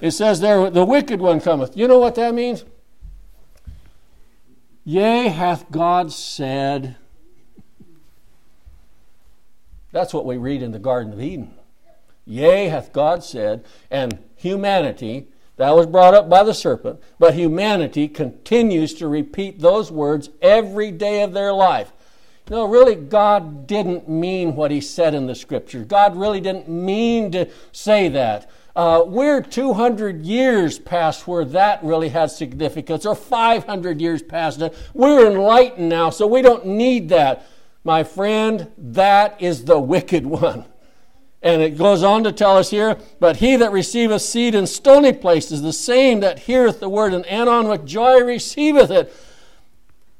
It 0.00 0.10
says 0.10 0.40
there, 0.40 0.68
the 0.70 0.84
wicked 0.84 1.20
one 1.20 1.40
cometh. 1.40 1.76
You 1.76 1.86
know 1.86 2.00
what 2.00 2.16
that 2.16 2.34
means? 2.34 2.64
Yea, 4.84 5.28
hath 5.28 5.70
God 5.70 6.10
said. 6.12 6.96
That's 9.92 10.12
what 10.12 10.26
we 10.26 10.36
read 10.36 10.64
in 10.64 10.72
the 10.72 10.80
Garden 10.80 11.12
of 11.12 11.20
Eden. 11.20 11.54
Yea, 12.26 12.66
hath 12.66 12.92
God 12.92 13.22
said, 13.22 13.64
and 13.88 14.18
humanity 14.34 15.28
that 15.62 15.76
was 15.76 15.86
brought 15.86 16.12
up 16.12 16.28
by 16.28 16.42
the 16.42 16.54
serpent, 16.54 17.00
but 17.20 17.34
humanity 17.34 18.08
continues 18.08 18.94
to 18.94 19.06
repeat 19.06 19.60
those 19.60 19.92
words 19.92 20.28
every 20.40 20.90
day 20.90 21.22
of 21.22 21.32
their 21.32 21.52
life. 21.52 21.92
No, 22.50 22.64
really, 22.64 22.96
God 22.96 23.68
didn't 23.68 24.08
mean 24.08 24.56
what 24.56 24.72
He 24.72 24.80
said 24.80 25.14
in 25.14 25.28
the 25.28 25.36
Scriptures. 25.36 25.86
God 25.86 26.16
really 26.16 26.40
didn't 26.40 26.68
mean 26.68 27.30
to 27.30 27.48
say 27.70 28.08
that. 28.08 28.50
Uh, 28.74 29.04
we're 29.06 29.40
200 29.40 30.26
years 30.26 30.80
past 30.80 31.28
where 31.28 31.44
that 31.44 31.84
really 31.84 32.08
has 32.08 32.36
significance, 32.36 33.06
or 33.06 33.14
500 33.14 34.00
years 34.00 34.20
past 34.20 34.60
it. 34.62 34.74
We're 34.94 35.30
enlightened 35.30 35.88
now, 35.88 36.10
so 36.10 36.26
we 36.26 36.42
don't 36.42 36.66
need 36.66 37.08
that. 37.10 37.46
My 37.84 38.02
friend, 38.02 38.68
that 38.76 39.40
is 39.40 39.64
the 39.64 39.78
wicked 39.78 40.26
one. 40.26 40.64
And 41.42 41.60
it 41.60 41.76
goes 41.76 42.04
on 42.04 42.22
to 42.24 42.32
tell 42.32 42.56
us 42.56 42.70
here, 42.70 42.96
but 43.18 43.38
he 43.38 43.56
that 43.56 43.72
receiveth 43.72 44.22
seed 44.22 44.54
in 44.54 44.66
stony 44.66 45.12
places, 45.12 45.60
the 45.60 45.72
same 45.72 46.20
that 46.20 46.40
heareth 46.40 46.78
the 46.78 46.88
word, 46.88 47.12
and 47.12 47.26
anon 47.26 47.66
with 47.66 47.84
joy 47.84 48.20
receiveth 48.20 48.90
it, 48.92 49.12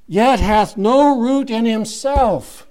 yet 0.09 0.41
hath 0.41 0.77
no 0.77 1.19
root 1.21 1.49
in 1.49 1.65
himself. 1.65 2.67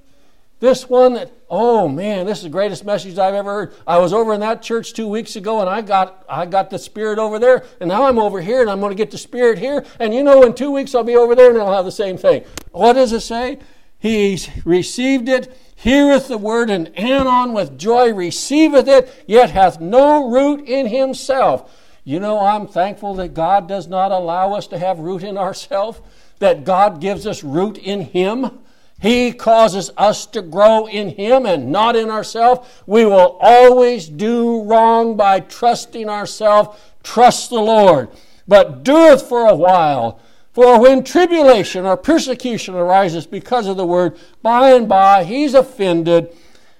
This 0.62 0.88
one 0.88 1.14
that, 1.14 1.32
oh 1.50 1.88
man, 1.88 2.28
this 2.28 2.38
is 2.38 2.44
the 2.44 2.50
greatest 2.50 2.86
message 2.86 3.18
I've 3.18 3.34
ever 3.34 3.52
heard. 3.52 3.74
I 3.88 3.98
was 3.98 4.14
over 4.14 4.32
in 4.34 4.42
that 4.42 4.62
church 4.62 4.94
two 4.94 5.08
weeks 5.08 5.36
ago 5.36 5.60
and 5.60 5.68
I 5.68 5.82
got 5.82 6.24
I 6.30 6.46
got 6.46 6.70
the 6.70 6.78
spirit 6.78 7.18
over 7.18 7.40
there, 7.40 7.64
and 7.80 7.88
now 7.88 8.04
I'm 8.04 8.20
over 8.20 8.40
here 8.42 8.62
and 8.62 8.70
I'm 8.70 8.80
going 8.80 8.92
to 8.92 8.96
get 8.96 9.10
the 9.10 9.18
spirit 9.18 9.58
here. 9.58 9.84
And 10.00 10.14
you 10.14 10.22
know, 10.22 10.44
in 10.44 10.54
two 10.54 10.70
weeks 10.72 10.94
I'll 10.94 11.04
be 11.04 11.16
over 11.16 11.34
there 11.34 11.50
and 11.50 11.60
I'll 11.60 11.74
have 11.74 11.86
the 11.86 11.92
same 11.92 12.16
thing. 12.16 12.44
What 12.72 12.94
does 12.94 13.12
it 13.12 13.22
say? 13.22 13.58
He 13.98 14.40
received 14.64 15.30
it 15.30 15.58
heareth 15.82 16.28
the 16.28 16.38
word, 16.38 16.70
and 16.70 16.98
anon 16.98 17.54
with 17.54 17.78
joy 17.78 18.14
receiveth 18.14 18.88
it, 18.88 19.24
yet 19.28 19.52
hath 19.52 19.80
no 19.82 20.30
root 20.30 20.68
in 20.68 20.88
himself. 20.88 21.70
You 22.04 22.20
know, 22.20 22.40
I'm 22.40 22.68
thankful 22.68 23.14
that 23.16 23.34
God 23.34 23.68
does 23.68 23.88
not 23.88 24.12
allow 24.12 24.54
us 24.54 24.68
to 24.68 24.80
have 24.80 25.00
root 25.00 25.24
in 25.24 25.38
ourselves, 25.38 26.02
that 26.40 26.64
God 26.64 27.00
gives 27.00 27.28
us 27.28 27.44
root 27.44 27.78
in 27.78 28.02
Him. 28.02 28.60
He 29.00 29.32
causes 29.32 29.92
us 29.98 30.26
to 30.28 30.42
grow 30.42 30.88
in 30.88 31.10
Him 31.10 31.46
and 31.46 31.72
not 31.72 31.96
in 31.96 32.10
ourselves. 32.10 32.68
We 32.88 33.06
will 33.06 33.38
always 33.40 34.08
do 34.10 34.64
wrong 34.64 35.16
by 35.16 35.42
trusting 35.42 36.10
ourselves. 36.10 36.80
Trust 37.04 37.52
the 37.52 37.62
Lord. 37.62 38.10
But 38.48 38.84
doeth 38.84 39.28
for 39.28 39.48
a 39.48 39.56
while 39.56 40.20
for 40.54 40.80
when 40.80 41.04
tribulation 41.04 41.86
or 41.86 41.96
persecution 41.96 42.76
arises 42.76 43.26
because 43.26 43.68
of 43.68 43.78
the 43.78 43.86
word, 43.86 44.18
by 44.42 44.72
and 44.72 44.88
by 44.88 45.24
he's 45.24 45.54
offended. 45.54 46.36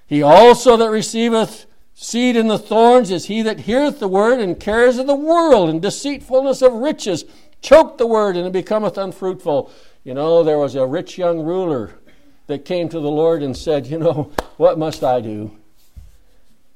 He 0.06 0.22
also 0.22 0.76
that 0.76 0.90
receiveth 0.90 1.66
seed 1.94 2.36
in 2.36 2.48
the 2.48 2.58
thorns 2.58 3.10
is 3.10 3.26
he 3.26 3.42
that 3.42 3.60
heareth 3.60 3.98
the 3.98 4.08
word 4.08 4.40
and 4.40 4.60
cares 4.60 4.98
of 4.98 5.06
the 5.06 5.14
world 5.14 5.70
and 5.70 5.80
deceitfulness 5.80 6.60
of 6.60 6.72
riches 6.72 7.24
choke 7.62 7.96
the 7.96 8.06
word 8.06 8.36
and 8.36 8.46
it 8.46 8.52
becometh 8.52 8.98
unfruitful. 8.98 9.70
You 10.04 10.14
know, 10.14 10.42
there 10.42 10.58
was 10.58 10.74
a 10.74 10.86
rich 10.86 11.16
young 11.16 11.40
ruler 11.40 11.94
that 12.48 12.64
came 12.64 12.88
to 12.88 13.00
the 13.00 13.10
Lord 13.10 13.42
and 13.42 13.56
said, 13.56 13.86
You 13.86 13.98
know, 13.98 14.32
what 14.56 14.78
must 14.78 15.02
I 15.02 15.20
do? 15.20 15.56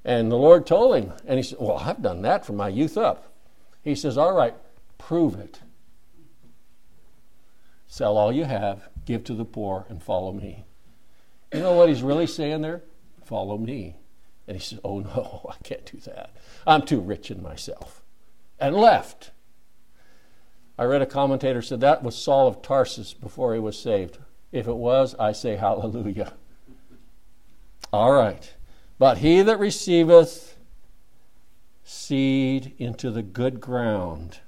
And 0.04 0.30
the 0.30 0.36
Lord 0.36 0.66
told 0.66 0.96
him, 0.96 1.12
and 1.26 1.36
he 1.36 1.42
said, 1.42 1.58
Well, 1.60 1.78
I've 1.78 2.00
done 2.00 2.22
that 2.22 2.46
from 2.46 2.56
my 2.56 2.68
youth 2.68 2.96
up. 2.96 3.32
He 3.82 3.94
says, 3.94 4.16
All 4.16 4.32
right, 4.32 4.54
prove 4.96 5.34
it. 5.34 5.60
Sell 7.96 8.18
all 8.18 8.30
you 8.30 8.44
have, 8.44 8.90
give 9.06 9.24
to 9.24 9.32
the 9.32 9.46
poor, 9.46 9.86
and 9.88 10.02
follow 10.02 10.30
me. 10.30 10.66
You 11.50 11.60
know 11.60 11.72
what 11.72 11.88
he's 11.88 12.02
really 12.02 12.26
saying 12.26 12.60
there? 12.60 12.82
Follow 13.24 13.56
me. 13.56 13.96
And 14.46 14.58
he 14.58 14.62
says, 14.62 14.80
Oh 14.84 14.98
no, 14.98 15.46
I 15.48 15.54
can't 15.64 15.90
do 15.90 15.96
that. 16.00 16.36
I'm 16.66 16.82
too 16.82 17.00
rich 17.00 17.30
in 17.30 17.42
myself. 17.42 18.02
And 18.60 18.76
left. 18.76 19.30
I 20.78 20.84
read 20.84 21.00
a 21.00 21.06
commentator 21.06 21.62
said 21.62 21.80
that 21.80 22.02
was 22.02 22.14
Saul 22.14 22.46
of 22.46 22.60
Tarsus 22.60 23.14
before 23.14 23.54
he 23.54 23.60
was 23.60 23.78
saved. 23.78 24.18
If 24.52 24.68
it 24.68 24.76
was, 24.76 25.14
I 25.18 25.32
say 25.32 25.56
hallelujah. 25.56 26.34
All 27.94 28.12
right. 28.12 28.52
But 28.98 29.18
he 29.18 29.40
that 29.40 29.58
receiveth 29.58 30.58
seed 31.82 32.74
into 32.76 33.10
the 33.10 33.22
good 33.22 33.58
ground 33.58 34.40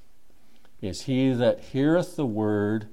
is 0.82 1.04
he 1.04 1.32
that 1.32 1.60
heareth 1.72 2.14
the 2.14 2.26
word 2.26 2.88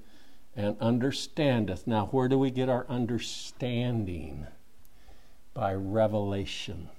and 0.55 0.77
understandeth. 0.79 1.85
Now, 1.85 2.07
where 2.07 2.27
do 2.27 2.37
we 2.37 2.51
get 2.51 2.69
our 2.69 2.85
understanding? 2.87 4.47
By 5.53 5.73
revelation. 5.73 6.89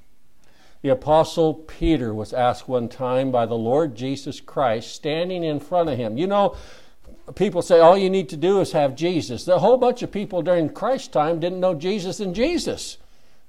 The 0.82 0.90
Apostle 0.90 1.54
Peter 1.54 2.14
was 2.14 2.32
asked 2.32 2.68
one 2.68 2.88
time 2.88 3.30
by 3.32 3.46
the 3.46 3.54
Lord 3.54 3.96
Jesus 3.96 4.40
Christ, 4.40 4.94
standing 4.94 5.42
in 5.42 5.58
front 5.58 5.88
of 5.88 5.98
him. 5.98 6.16
You 6.16 6.26
know, 6.26 6.56
people 7.34 7.62
say 7.62 7.80
all 7.80 7.98
you 7.98 8.10
need 8.10 8.28
to 8.28 8.36
do 8.36 8.60
is 8.60 8.72
have 8.72 8.94
Jesus. 8.94 9.44
The 9.44 9.58
whole 9.58 9.78
bunch 9.78 10.02
of 10.02 10.12
people 10.12 10.42
during 10.42 10.68
Christ's 10.68 11.08
time 11.08 11.40
didn't 11.40 11.60
know 11.60 11.74
Jesus 11.74 12.20
and 12.20 12.34
Jesus. 12.34 12.98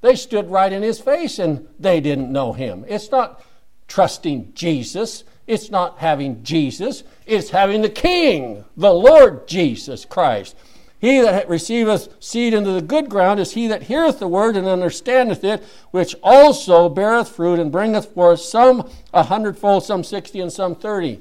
They 0.01 0.15
stood 0.15 0.49
right 0.49 0.71
in 0.71 0.83
his 0.83 0.99
face 0.99 1.39
and 1.39 1.67
they 1.79 1.99
didn't 1.99 2.31
know 2.31 2.53
him. 2.53 2.85
It's 2.87 3.11
not 3.11 3.43
trusting 3.87 4.51
Jesus, 4.53 5.23
it's 5.45 5.71
not 5.71 5.99
having 5.99 6.43
Jesus, 6.43 7.03
it's 7.25 7.51
having 7.51 7.81
the 7.81 7.89
King, 7.89 8.65
the 8.75 8.93
Lord 8.93 9.47
Jesus 9.47 10.05
Christ. 10.05 10.55
He 10.99 11.21
that 11.21 11.47
receiveth 11.47 12.09
seed 12.19 12.53
into 12.53 12.71
the 12.71 12.81
good 12.81 13.07
ground 13.07 13.39
is 13.39 13.51
he 13.51 13.67
that 13.67 13.83
heareth 13.83 14.19
the 14.19 14.27
word 14.27 14.57
and 14.57 14.65
understandeth 14.67 15.43
it, 15.43 15.63
which 15.91 16.15
also 16.23 16.89
beareth 16.89 17.29
fruit 17.29 17.59
and 17.59 17.71
bringeth 17.71 18.13
forth 18.13 18.39
some 18.39 18.89
a 19.13 19.23
hundredfold, 19.23 19.83
some 19.83 20.03
sixty, 20.03 20.39
and 20.39 20.51
some 20.51 20.73
thirty. 20.73 21.19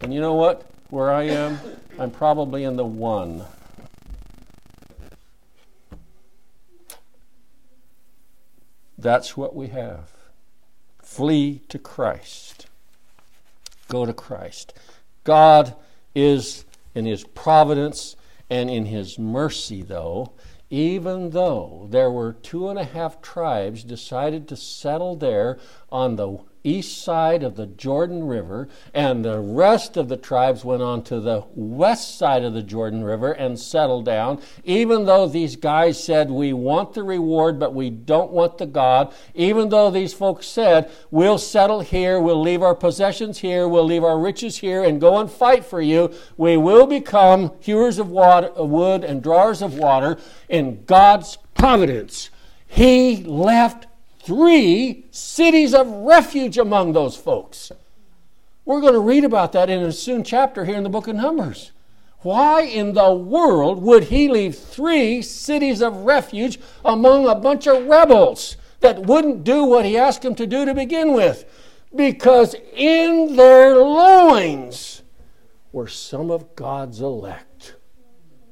And 0.00 0.14
you 0.14 0.20
know 0.20 0.34
what? 0.34 0.70
Where 0.88 1.10
I 1.10 1.24
am, 1.24 1.58
I'm 1.98 2.10
probably 2.10 2.64
in 2.64 2.76
the 2.76 2.84
one. 2.84 3.44
That's 8.96 9.36
what 9.36 9.54
we 9.54 9.68
have. 9.68 10.10
Flee 11.10 11.60
to 11.68 11.76
Christ. 11.76 12.68
Go 13.88 14.06
to 14.06 14.12
Christ. 14.12 14.72
God 15.24 15.74
is 16.14 16.64
in 16.94 17.04
His 17.04 17.24
providence 17.24 18.14
and 18.48 18.70
in 18.70 18.84
His 18.84 19.18
mercy, 19.18 19.82
though, 19.82 20.30
even 20.70 21.30
though 21.30 21.88
there 21.90 22.12
were 22.12 22.32
two 22.32 22.68
and 22.68 22.78
a 22.78 22.84
half 22.84 23.20
tribes 23.20 23.82
decided 23.82 24.46
to 24.46 24.56
settle 24.56 25.16
there 25.16 25.58
on 25.90 26.14
the 26.14 26.38
east 26.64 27.02
side 27.02 27.42
of 27.42 27.56
the 27.56 27.66
Jordan 27.66 28.24
River, 28.24 28.68
and 28.92 29.24
the 29.24 29.40
rest 29.40 29.96
of 29.96 30.08
the 30.08 30.16
tribes 30.16 30.64
went 30.64 30.82
on 30.82 31.02
to 31.04 31.20
the 31.20 31.44
west 31.54 32.18
side 32.18 32.44
of 32.44 32.52
the 32.52 32.62
Jordan 32.62 33.02
River 33.04 33.32
and 33.32 33.58
settled 33.58 34.04
down. 34.04 34.40
Even 34.64 35.06
though 35.06 35.26
these 35.26 35.56
guys 35.56 36.02
said, 36.02 36.30
We 36.30 36.52
want 36.52 36.94
the 36.94 37.02
reward, 37.02 37.58
but 37.58 37.74
we 37.74 37.90
don't 37.90 38.30
want 38.30 38.58
the 38.58 38.66
God, 38.66 39.12
even 39.34 39.68
though 39.68 39.90
these 39.90 40.12
folks 40.12 40.46
said, 40.46 40.90
We'll 41.10 41.38
settle 41.38 41.80
here, 41.80 42.20
we'll 42.20 42.40
leave 42.40 42.62
our 42.62 42.74
possessions 42.74 43.38
here, 43.38 43.66
we'll 43.66 43.84
leave 43.84 44.04
our 44.04 44.18
riches 44.18 44.58
here, 44.58 44.84
and 44.84 45.00
go 45.00 45.18
and 45.18 45.30
fight 45.30 45.64
for 45.64 45.80
you, 45.80 46.12
we 46.36 46.56
will 46.56 46.86
become 46.86 47.52
hewers 47.60 47.98
of 47.98 48.10
water, 48.10 48.50
wood 48.56 49.04
and 49.04 49.22
drawers 49.22 49.62
of 49.62 49.78
water 49.78 50.18
in 50.48 50.84
God's 50.84 51.38
providence. 51.54 52.30
He 52.66 53.24
left 53.24 53.86
three 54.22 55.06
cities 55.10 55.74
of 55.74 55.88
refuge 55.88 56.58
among 56.58 56.92
those 56.92 57.16
folks. 57.16 57.72
We're 58.64 58.80
going 58.80 58.94
to 58.94 59.00
read 59.00 59.24
about 59.24 59.52
that 59.52 59.70
in 59.70 59.82
a 59.82 59.92
soon 59.92 60.22
chapter 60.22 60.64
here 60.64 60.76
in 60.76 60.82
the 60.82 60.88
book 60.88 61.08
of 61.08 61.16
Numbers. 61.16 61.72
Why 62.20 62.62
in 62.62 62.92
the 62.92 63.12
world 63.14 63.82
would 63.82 64.04
he 64.04 64.28
leave 64.28 64.56
three 64.56 65.22
cities 65.22 65.80
of 65.80 66.04
refuge 66.04 66.60
among 66.84 67.26
a 67.26 67.34
bunch 67.34 67.66
of 67.66 67.86
rebels 67.86 68.56
that 68.80 69.02
wouldn't 69.02 69.42
do 69.42 69.64
what 69.64 69.86
he 69.86 69.96
asked 69.96 70.22
them 70.22 70.34
to 70.34 70.46
do 70.46 70.66
to 70.66 70.74
begin 70.74 71.14
with? 71.14 71.46
Because 71.96 72.54
in 72.74 73.36
their 73.36 73.74
loins 73.76 75.02
were 75.72 75.88
some 75.88 76.30
of 76.30 76.54
God's 76.54 77.00
elect. 77.00 77.74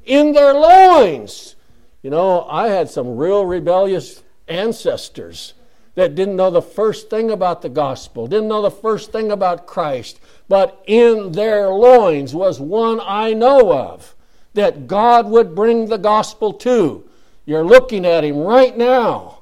In 0.04 0.32
their 0.32 0.54
loins. 0.54 1.54
You 2.02 2.10
know, 2.10 2.46
I 2.48 2.68
had 2.68 2.88
some 2.88 3.18
real 3.18 3.44
rebellious 3.44 4.22
ancestors 4.48 5.54
that 5.94 6.14
didn't 6.14 6.36
know 6.36 6.50
the 6.50 6.62
first 6.62 7.10
thing 7.10 7.30
about 7.30 7.62
the 7.62 7.68
gospel, 7.68 8.26
didn't 8.26 8.48
know 8.48 8.62
the 8.62 8.70
first 8.70 9.10
thing 9.10 9.30
about 9.30 9.66
Christ, 9.66 10.20
but 10.48 10.82
in 10.86 11.32
their 11.32 11.68
loins 11.68 12.34
was 12.34 12.60
one 12.60 13.00
I 13.02 13.32
know 13.32 13.72
of 13.72 14.14
that 14.54 14.86
God 14.86 15.28
would 15.28 15.54
bring 15.54 15.86
the 15.86 15.98
gospel 15.98 16.52
to. 16.54 17.08
You're 17.46 17.64
looking 17.64 18.04
at 18.06 18.24
him 18.24 18.38
right 18.38 18.76
now. 18.76 19.38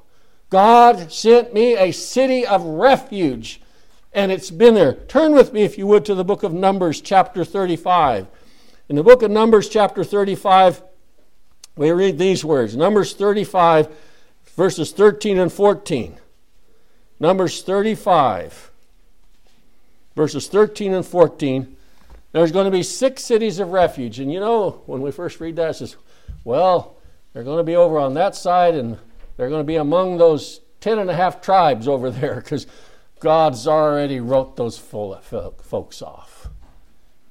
God 0.49 1.11
sent 1.11 1.53
me 1.53 1.75
a 1.75 1.91
city 1.91 2.45
of 2.45 2.63
refuge, 2.63 3.61
and 4.13 4.31
it's 4.31 4.49
been 4.49 4.75
there. 4.75 4.93
Turn 4.93 5.33
with 5.33 5.53
me, 5.53 5.63
if 5.63 5.77
you 5.77 5.85
would, 5.87 6.05
to 6.05 6.15
the 6.15 6.23
book 6.23 6.43
of 6.43 6.53
Numbers, 6.53 7.01
chapter 7.01 7.43
35. 7.43 8.27
In 8.89 8.95
the 8.95 9.03
book 9.03 9.21
of 9.21 9.29
Numbers, 9.29 9.67
chapter 9.67 10.03
35, 10.03 10.81
we 11.75 11.91
read 11.91 12.17
these 12.17 12.45
words 12.45 12.75
Numbers 12.75 13.13
35, 13.13 13.89
verses 14.57 14.91
13 14.91 15.37
and 15.37 15.53
14. 15.53 16.17
Numbers 17.19 17.61
35, 17.63 18.71
verses 20.15 20.47
13 20.47 20.93
and 20.93 21.05
14. 21.05 21.75
There's 22.31 22.51
going 22.51 22.65
to 22.65 22.71
be 22.71 22.83
six 22.83 23.23
cities 23.23 23.59
of 23.59 23.71
refuge. 23.71 24.19
And 24.19 24.31
you 24.31 24.39
know, 24.39 24.81
when 24.85 25.01
we 25.01 25.11
first 25.11 25.39
read 25.39 25.55
that, 25.55 25.71
it 25.71 25.73
says, 25.75 25.95
well, 26.43 26.97
they're 27.33 27.43
going 27.43 27.57
to 27.57 27.63
be 27.63 27.75
over 27.75 27.97
on 27.97 28.13
that 28.15 28.35
side 28.35 28.75
and 28.75 28.99
they're 29.35 29.49
going 29.49 29.61
to 29.61 29.67
be 29.67 29.77
among 29.77 30.17
those 30.17 30.61
ten 30.79 30.99
and 30.99 31.09
a 31.09 31.15
half 31.15 31.41
tribes 31.41 31.87
over 31.87 32.11
there 32.11 32.35
because 32.35 32.67
God's 33.19 33.67
already 33.67 34.19
wrote 34.19 34.55
those 34.57 34.77
folks 34.77 36.01
off. 36.01 36.49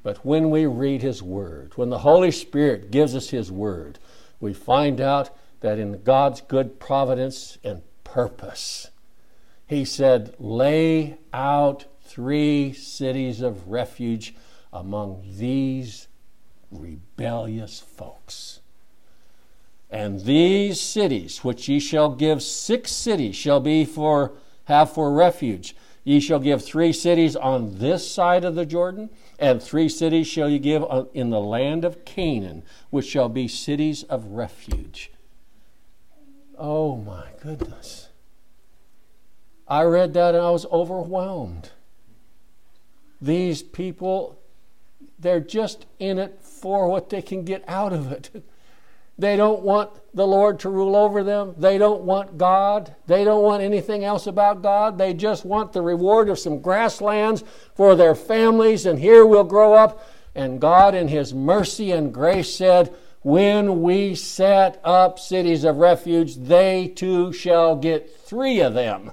But 0.03 0.25
when 0.25 0.51
we 0.51 0.67
read 0.67 1.03
His 1.03 1.23
Word, 1.23 1.73
when 1.77 1.91
the 1.91 1.99
Holy 1.99 2.31
Spirit 2.31 2.91
gives 2.91 3.15
us 3.15 3.31
His 3.31 3.53
Word, 3.53 3.99
we 4.41 4.53
find 4.53 5.01
out 5.01 5.37
that 5.61 5.79
in 5.79 6.03
God's 6.03 6.41
good 6.41 6.79
providence 6.79 7.59
and 7.65 7.83
purpose, 8.05 8.91
he 9.67 9.85
said, 9.85 10.35
Lay 10.39 11.19
out 11.33 11.87
three 12.03 12.73
cities 12.73 13.41
of 13.41 13.69
refuge 13.69 14.35
among 14.73 15.23
these 15.37 16.09
rebellious 16.71 17.81
folks. 17.81 18.61
And 19.91 20.21
these 20.21 20.81
cities, 20.81 21.45
which 21.45 21.69
ye 21.69 21.79
shall 21.79 22.11
give 22.11 22.43
six 22.43 22.93
cities, 22.93 23.37
shall 23.37 23.61
be 23.61 23.85
for 23.85 24.33
have 24.65 24.93
for 24.93 25.13
refuge. 25.13 25.77
Ye 26.05 26.21
shall 26.21 26.39
give 26.39 26.65
three 26.65 26.93
cities 26.93 27.35
on 27.35 27.79
this 27.79 28.09
side 28.09 28.45
of 28.45 28.55
the 28.55 28.67
Jordan, 28.67 29.11
and 29.39 29.63
three 29.63 29.89
cities 29.89 30.27
shall 30.27 30.49
ye 30.49 30.59
give 30.59 30.85
in 31.15 31.31
the 31.31 31.41
land 31.41 31.85
of 31.85 32.05
Canaan, 32.05 32.63
which 32.91 33.07
shall 33.07 33.29
be 33.29 33.49
cities 33.49 34.03
of 34.05 34.27
refuge. 34.27 35.11
Oh 36.59 36.97
my 36.97 37.27
goodness. 37.43 38.09
I 39.69 39.83
read 39.83 40.15
that 40.15 40.35
and 40.35 40.45
I 40.45 40.51
was 40.51 40.67
overwhelmed. 40.67 41.71
These 43.21 43.63
people, 43.63 44.39
they're 45.19 45.41
just 45.41 45.87
in 45.99 46.19
it 46.19 46.41
for 46.43 46.89
what 46.89 47.11
they 47.11 47.23
can 47.23 47.45
get 47.45 47.65
out 47.67 47.93
of 47.93 48.13
it. 48.13 48.31
They 49.19 49.37
don't 49.37 49.63
want 49.63 49.91
the 50.13 50.27
Lord 50.27 50.61
to 50.61 50.69
rule 50.69 50.95
over 50.95 51.25
them. 51.25 51.55
They 51.57 51.79
don't 51.79 52.03
want 52.03 52.37
God. 52.37 52.95
They 53.07 53.25
don't 53.25 53.43
want 53.43 53.63
anything 53.63 54.05
else 54.05 54.27
about 54.27 54.63
God. 54.63 54.99
They 54.99 55.15
just 55.15 55.45
want 55.47 55.73
the 55.73 55.81
reward 55.81 56.29
of 56.29 56.39
some 56.39 56.61
grasslands 56.61 57.43
for 57.75 57.97
their 57.97 58.15
families, 58.15 58.85
and 58.85 58.99
here 58.99 59.25
we'll 59.25 59.45
grow 59.45 59.73
up. 59.73 60.07
And 60.35 60.61
God, 60.61 60.95
in 60.95 61.09
His 61.09 61.33
mercy 61.33 61.93
and 61.93 62.13
grace, 62.13 62.55
said, 62.55 62.95
When 63.27 63.83
we 63.83 64.15
set 64.15 64.81
up 64.85 65.19
cities 65.19 65.65
of 65.65 65.79
refuge, 65.79 66.37
they 66.37 66.87
too 66.87 67.33
shall 67.33 67.75
get 67.75 68.21
three 68.21 68.61
of 68.61 68.75
them. 68.75 69.11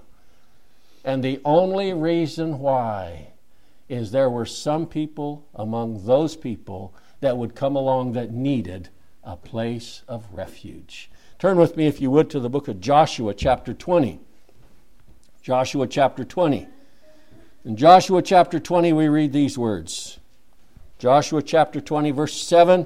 And 1.03 1.23
the 1.23 1.41
only 1.43 1.93
reason 1.93 2.59
why 2.59 3.29
is 3.89 4.11
there 4.11 4.29
were 4.29 4.45
some 4.45 4.85
people 4.85 5.47
among 5.55 6.05
those 6.05 6.35
people 6.35 6.93
that 7.21 7.37
would 7.37 7.55
come 7.55 7.75
along 7.75 8.11
that 8.11 8.31
needed 8.31 8.89
a 9.23 9.35
place 9.35 10.03
of 10.07 10.27
refuge. 10.31 11.09
Turn 11.39 11.57
with 11.57 11.75
me, 11.75 11.87
if 11.87 11.99
you 11.99 12.11
would, 12.11 12.29
to 12.29 12.39
the 12.39 12.51
book 12.51 12.67
of 12.67 12.79
Joshua, 12.79 13.33
chapter 13.33 13.73
20. 13.73 14.19
Joshua, 15.41 15.87
chapter 15.87 16.23
20. 16.23 16.67
In 17.65 17.75
Joshua, 17.75 18.21
chapter 18.21 18.59
20, 18.59 18.93
we 18.93 19.07
read 19.07 19.33
these 19.33 19.57
words 19.57 20.19
Joshua, 20.99 21.41
chapter 21.41 21.81
20, 21.81 22.11
verse 22.11 22.39
7. 22.39 22.85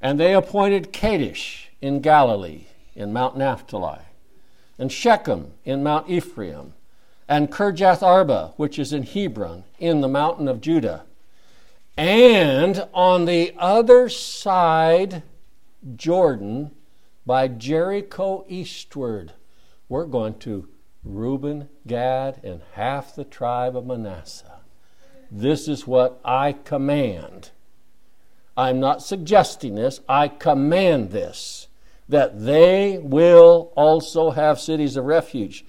And 0.00 0.18
they 0.18 0.34
appointed 0.34 0.92
Kadesh 0.92 1.70
in 1.80 2.00
Galilee, 2.00 2.66
in 2.94 3.12
Mount 3.12 3.36
Naphtali, 3.36 4.00
and 4.78 4.90
Shechem 4.90 5.52
in 5.64 5.82
Mount 5.82 6.08
Ephraim, 6.08 6.74
and 7.28 7.50
Kirjath 7.50 8.02
Arba, 8.02 8.54
which 8.56 8.78
is 8.78 8.92
in 8.92 9.02
Hebron, 9.02 9.64
in 9.78 10.00
the 10.00 10.08
mountain 10.08 10.48
of 10.48 10.60
Judah. 10.60 11.04
And 11.96 12.86
on 12.94 13.26
the 13.26 13.54
other 13.58 14.08
side, 14.08 15.22
Jordan, 15.96 16.70
by 17.26 17.46
Jericho 17.48 18.44
eastward, 18.48 19.34
we're 19.88 20.06
going 20.06 20.38
to 20.40 20.68
Reuben, 21.04 21.68
Gad, 21.86 22.40
and 22.42 22.62
half 22.72 23.14
the 23.14 23.24
tribe 23.24 23.76
of 23.76 23.86
Manasseh. 23.86 24.60
This 25.30 25.68
is 25.68 25.86
what 25.86 26.20
I 26.24 26.52
command 26.52 27.50
I'm 28.60 28.78
not 28.78 29.02
suggesting 29.02 29.74
this, 29.74 30.00
I 30.06 30.28
command 30.28 31.12
this 31.12 31.66
that 32.10 32.44
they 32.44 32.98
will 32.98 33.72
also 33.74 34.32
have 34.32 34.60
cities 34.60 34.96
of 34.96 35.06
refuge. 35.06 35.64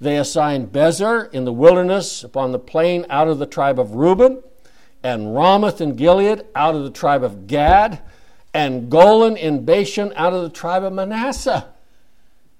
They 0.00 0.18
assigned 0.18 0.70
Bezer 0.70 1.32
in 1.32 1.46
the 1.46 1.52
wilderness 1.52 2.22
upon 2.22 2.52
the 2.52 2.58
plain 2.58 3.06
out 3.08 3.28
of 3.28 3.38
the 3.38 3.46
tribe 3.46 3.78
of 3.78 3.94
Reuben, 3.94 4.42
and 5.02 5.34
Ramoth 5.34 5.80
in 5.80 5.94
Gilead 5.94 6.44
out 6.54 6.74
of 6.74 6.82
the 6.82 6.90
tribe 6.90 7.22
of 7.22 7.46
Gad, 7.46 8.00
and 8.52 8.90
Golan 8.90 9.38
in 9.38 9.64
Bashan 9.64 10.12
out 10.14 10.34
of 10.34 10.42
the 10.42 10.50
tribe 10.50 10.82
of 10.82 10.92
Manasseh. 10.92 11.68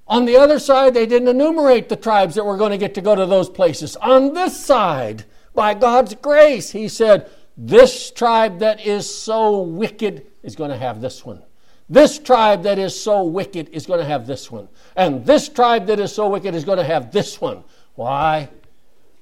On 0.09 0.24
the 0.24 0.39
other 0.39 0.59
side, 0.59 0.95
they 0.95 1.05
didn't 1.05 1.29
enumerate 1.29 1.91
the 1.91 1.97
tribes 1.97 2.37
that 2.37 2.47
were 2.47 2.57
going 2.57 2.70
to 2.70 2.79
get 2.79 2.95
to 2.95 3.03
go 3.03 3.14
to 3.14 3.27
those 3.27 3.51
places. 3.51 3.97
On 3.97 4.33
this 4.33 4.57
side, 4.57 5.24
by 5.55 5.74
God's 5.74 6.14
grace, 6.14 6.70
He 6.70 6.89
said, 6.89 7.29
This 7.57 8.11
tribe 8.11 8.59
that 8.59 8.84
is 8.84 9.12
so 9.12 9.61
wicked 9.61 10.26
is 10.42 10.57
going 10.57 10.70
to 10.70 10.76
have 10.76 11.00
this 11.00 11.24
one. 11.24 11.42
This 11.88 12.18
tribe 12.18 12.64
that 12.64 12.78
is 12.78 13.00
so 13.00 13.24
wicked 13.24 13.68
is 13.70 13.86
going 13.86 14.00
to 14.00 14.07
have 14.07 14.26
this 14.26 14.50
one. 14.50 14.68
And 14.96 15.24
this 15.24 15.48
tribe 15.48 15.86
that 15.86 16.00
is 16.00 16.12
so 16.12 16.28
wicked 16.28 16.54
is 16.54 16.64
going 16.64 16.78
to 16.78 16.84
have 16.84 17.12
this 17.12 17.40
one. 17.40 17.64
Why? 17.94 18.50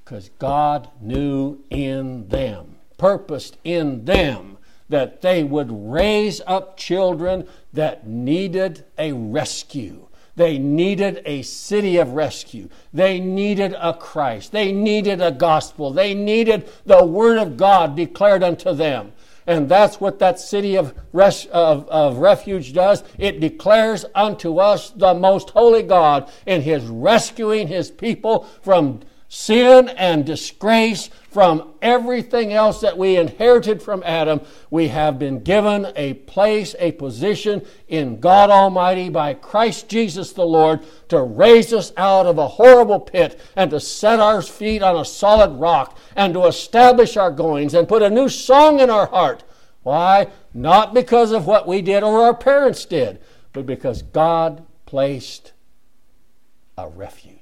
Because 0.03 0.31
God 0.39 0.89
knew 1.01 1.59
in 1.71 2.29
them, 2.29 2.77
purposed 2.99 3.59
in 3.65 4.05
them, 4.05 4.59
that 4.89 5.23
they 5.23 5.45
would 5.45 5.69
raise 5.71 6.41
up 6.47 6.77
children 6.77 7.47
that 7.73 8.07
needed 8.07 8.85
a 8.99 9.13
rescue. 9.13 10.07
They 10.37 10.59
needed 10.59 11.23
a 11.25 11.43
city 11.43 11.97
of 11.99 12.11
rescue. 12.11 12.69
They 12.93 13.21
needed 13.21 13.75
a 13.79 13.95
Christ. 13.95 14.53
They 14.53 14.73
needed 14.73 15.21
a 15.21 15.31
gospel. 15.31 15.93
They 15.93 16.15
needed 16.15 16.69
the 16.85 17.05
Word 17.05 17.39
of 17.39 17.57
God 17.57 17.95
declared 17.95 18.43
unto 18.43 18.75
them. 18.75 19.13
And 19.47 19.69
that's 19.69 20.01
what 20.01 20.19
that 20.21 20.41
city 20.41 20.75
of, 20.77 20.95
res- 21.13 21.47
of, 21.47 21.89
of 21.89 22.19
refuge 22.19 22.73
does. 22.73 23.05
It 23.19 23.41
declares 23.41 24.07
unto 24.15 24.59
us 24.59 24.91
the 24.91 25.15
most 25.15 25.51
holy 25.51 25.83
God 25.83 26.31
in 26.47 26.63
his 26.63 26.83
rescuing 26.85 27.69
his 27.69 27.91
people 27.91 28.45
from 28.63 29.01
sin 29.35 29.89
and 29.89 30.25
disgrace, 30.25 31.11
from 31.35 31.75
everything 31.83 32.53
else 32.53 32.81
that 32.81 32.97
we 32.97 33.17
inherited 33.17 33.83
from 33.83 34.05
Adam. 34.07 34.41
We 34.71 34.87
have 34.87 35.19
been 35.19 35.43
given 35.43 35.93
a 35.97 36.15
place, 36.15 36.77
a 36.79 36.93
position 36.93 37.67
in 37.89 38.21
God 38.21 38.51
Almighty 38.51 39.09
by 39.09 39.35
Christ 39.35 39.89
Jesus 39.89 40.33
the 40.33 40.47
Lord 40.47 40.87
to 41.09 41.21
raise 41.21 41.73
us 41.73 41.93
out 41.97 42.27
of 42.27 42.39
a 42.39 42.47
horrible 42.47 43.01
pit 43.01 43.41
and 43.57 43.73
to 43.73 43.81
set 43.81 44.21
our 44.21 44.43
feet 44.43 44.81
on 44.81 44.95
a 44.95 45.05
solid 45.05 45.59
rock 45.59 45.99
and 46.15 46.33
to 46.35 46.47
establish 46.47 47.17
our 47.17 47.33
goings 47.33 47.75
and 47.75 47.89
put 47.89 48.03
a 48.03 48.11
new 48.11 48.29
song 48.29 48.79
in 48.79 48.89
our 48.89 49.07
heart. 49.07 49.43
Why? 49.83 50.29
Not 50.55 50.95
because 50.95 51.33
of 51.33 51.49
what 51.49 51.67
we 51.67 51.83
did 51.83 52.05
or 52.05 52.23
our 52.23 52.35
parents 52.35 52.85
did, 52.85 53.21
but 53.53 53.67
because 53.67 54.03
God 54.03 54.65
placed 54.87 55.53
a 56.79 56.89
refuge. 56.89 57.34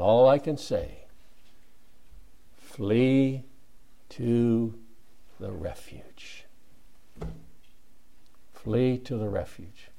And 0.00 0.06
all 0.06 0.30
I 0.30 0.38
can 0.38 0.56
say, 0.56 1.04
flee 2.56 3.44
to 4.08 4.78
the 5.38 5.52
refuge. 5.52 6.46
Flee 8.54 8.96
to 8.96 9.18
the 9.18 9.28
refuge. 9.28 9.90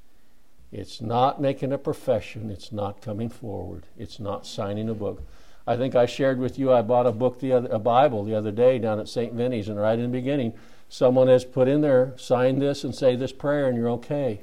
It's 0.72 1.00
not 1.00 1.40
making 1.40 1.72
a 1.72 1.78
profession. 1.78 2.50
It's 2.50 2.72
not 2.72 3.00
coming 3.00 3.28
forward. 3.28 3.86
It's 3.96 4.18
not 4.18 4.44
signing 4.44 4.88
a 4.88 4.94
book. 4.94 5.22
I 5.68 5.76
think 5.76 5.94
I 5.94 6.06
shared 6.06 6.40
with 6.40 6.58
you 6.58 6.72
I 6.72 6.82
bought 6.82 7.06
a 7.06 7.12
book 7.12 7.38
the 7.38 7.52
other, 7.52 7.68
a 7.68 7.78
Bible 7.78 8.24
the 8.24 8.34
other 8.34 8.50
day 8.50 8.80
down 8.80 8.98
at 8.98 9.08
St. 9.08 9.32
Vinny's, 9.32 9.68
and 9.68 9.78
right 9.78 9.96
in 9.96 10.10
the 10.10 10.18
beginning, 10.18 10.54
someone 10.88 11.28
has 11.28 11.44
put 11.44 11.68
in 11.68 11.80
there, 11.80 12.14
sign 12.16 12.58
this 12.58 12.82
and 12.82 12.92
say 12.92 13.14
this 13.14 13.30
prayer, 13.30 13.68
and 13.68 13.76
you're 13.76 13.90
okay. 13.90 14.40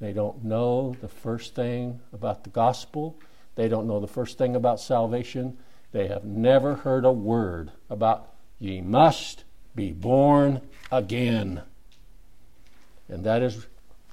They 0.00 0.12
don't 0.12 0.42
know 0.42 0.96
the 1.00 1.06
first 1.06 1.54
thing 1.54 2.00
about 2.12 2.42
the 2.42 2.50
gospel. 2.50 3.16
They 3.56 3.68
don't 3.68 3.88
know 3.88 4.00
the 4.00 4.06
first 4.06 4.38
thing 4.38 4.54
about 4.54 4.80
salvation. 4.80 5.58
They 5.92 6.06
have 6.06 6.24
never 6.24 6.76
heard 6.76 7.04
a 7.04 7.12
word 7.12 7.72
about 7.90 8.32
ye 8.58 8.80
must 8.80 9.44
be 9.74 9.92
born 9.92 10.60
again. 10.92 11.62
And 13.08 13.24
that 13.24 13.42
is 13.42 13.66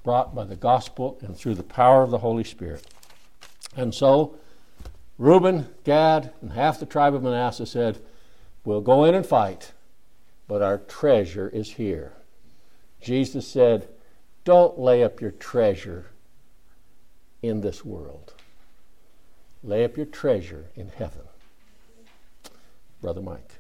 brought 0.04 0.36
by 0.36 0.46
the 0.46 0.56
gospel 0.56 1.18
and 1.22 1.36
through 1.36 1.56
the 1.56 1.64
power 1.64 2.04
of 2.04 2.12
the 2.12 2.20
Holy 2.20 2.44
Spirit. 2.44 2.86
And 3.76 3.94
so, 3.94 4.36
Reuben, 5.18 5.68
Gad, 5.84 6.34
and 6.41 6.54
half 6.54 6.80
the 6.80 6.86
tribe 6.86 7.16
of 7.16 7.24
Manasseh 7.24 7.66
said, 7.66 8.00
We'll 8.66 8.82
go 8.82 9.04
in 9.06 9.16
and 9.16 9.26
fight, 9.26 9.74
but 10.48 10.62
our 10.62 10.78
treasure 10.78 11.50
is 11.50 11.72
here. 11.72 12.14
Jesus 13.02 13.48
said, 13.48 13.88
Don't 14.44 14.80
lay 14.80 15.04
up 15.04 15.22
your 15.22 15.32
treasure 15.32 16.08
in 17.41 17.62
this 17.62 17.84
world, 17.84 18.33
lay 19.64 19.86
up 19.86 19.97
your 19.97 20.05
treasure 20.05 20.66
in 20.76 20.89
heaven. 20.89 21.22
Brother 23.01 23.22
Mike. 23.22 23.59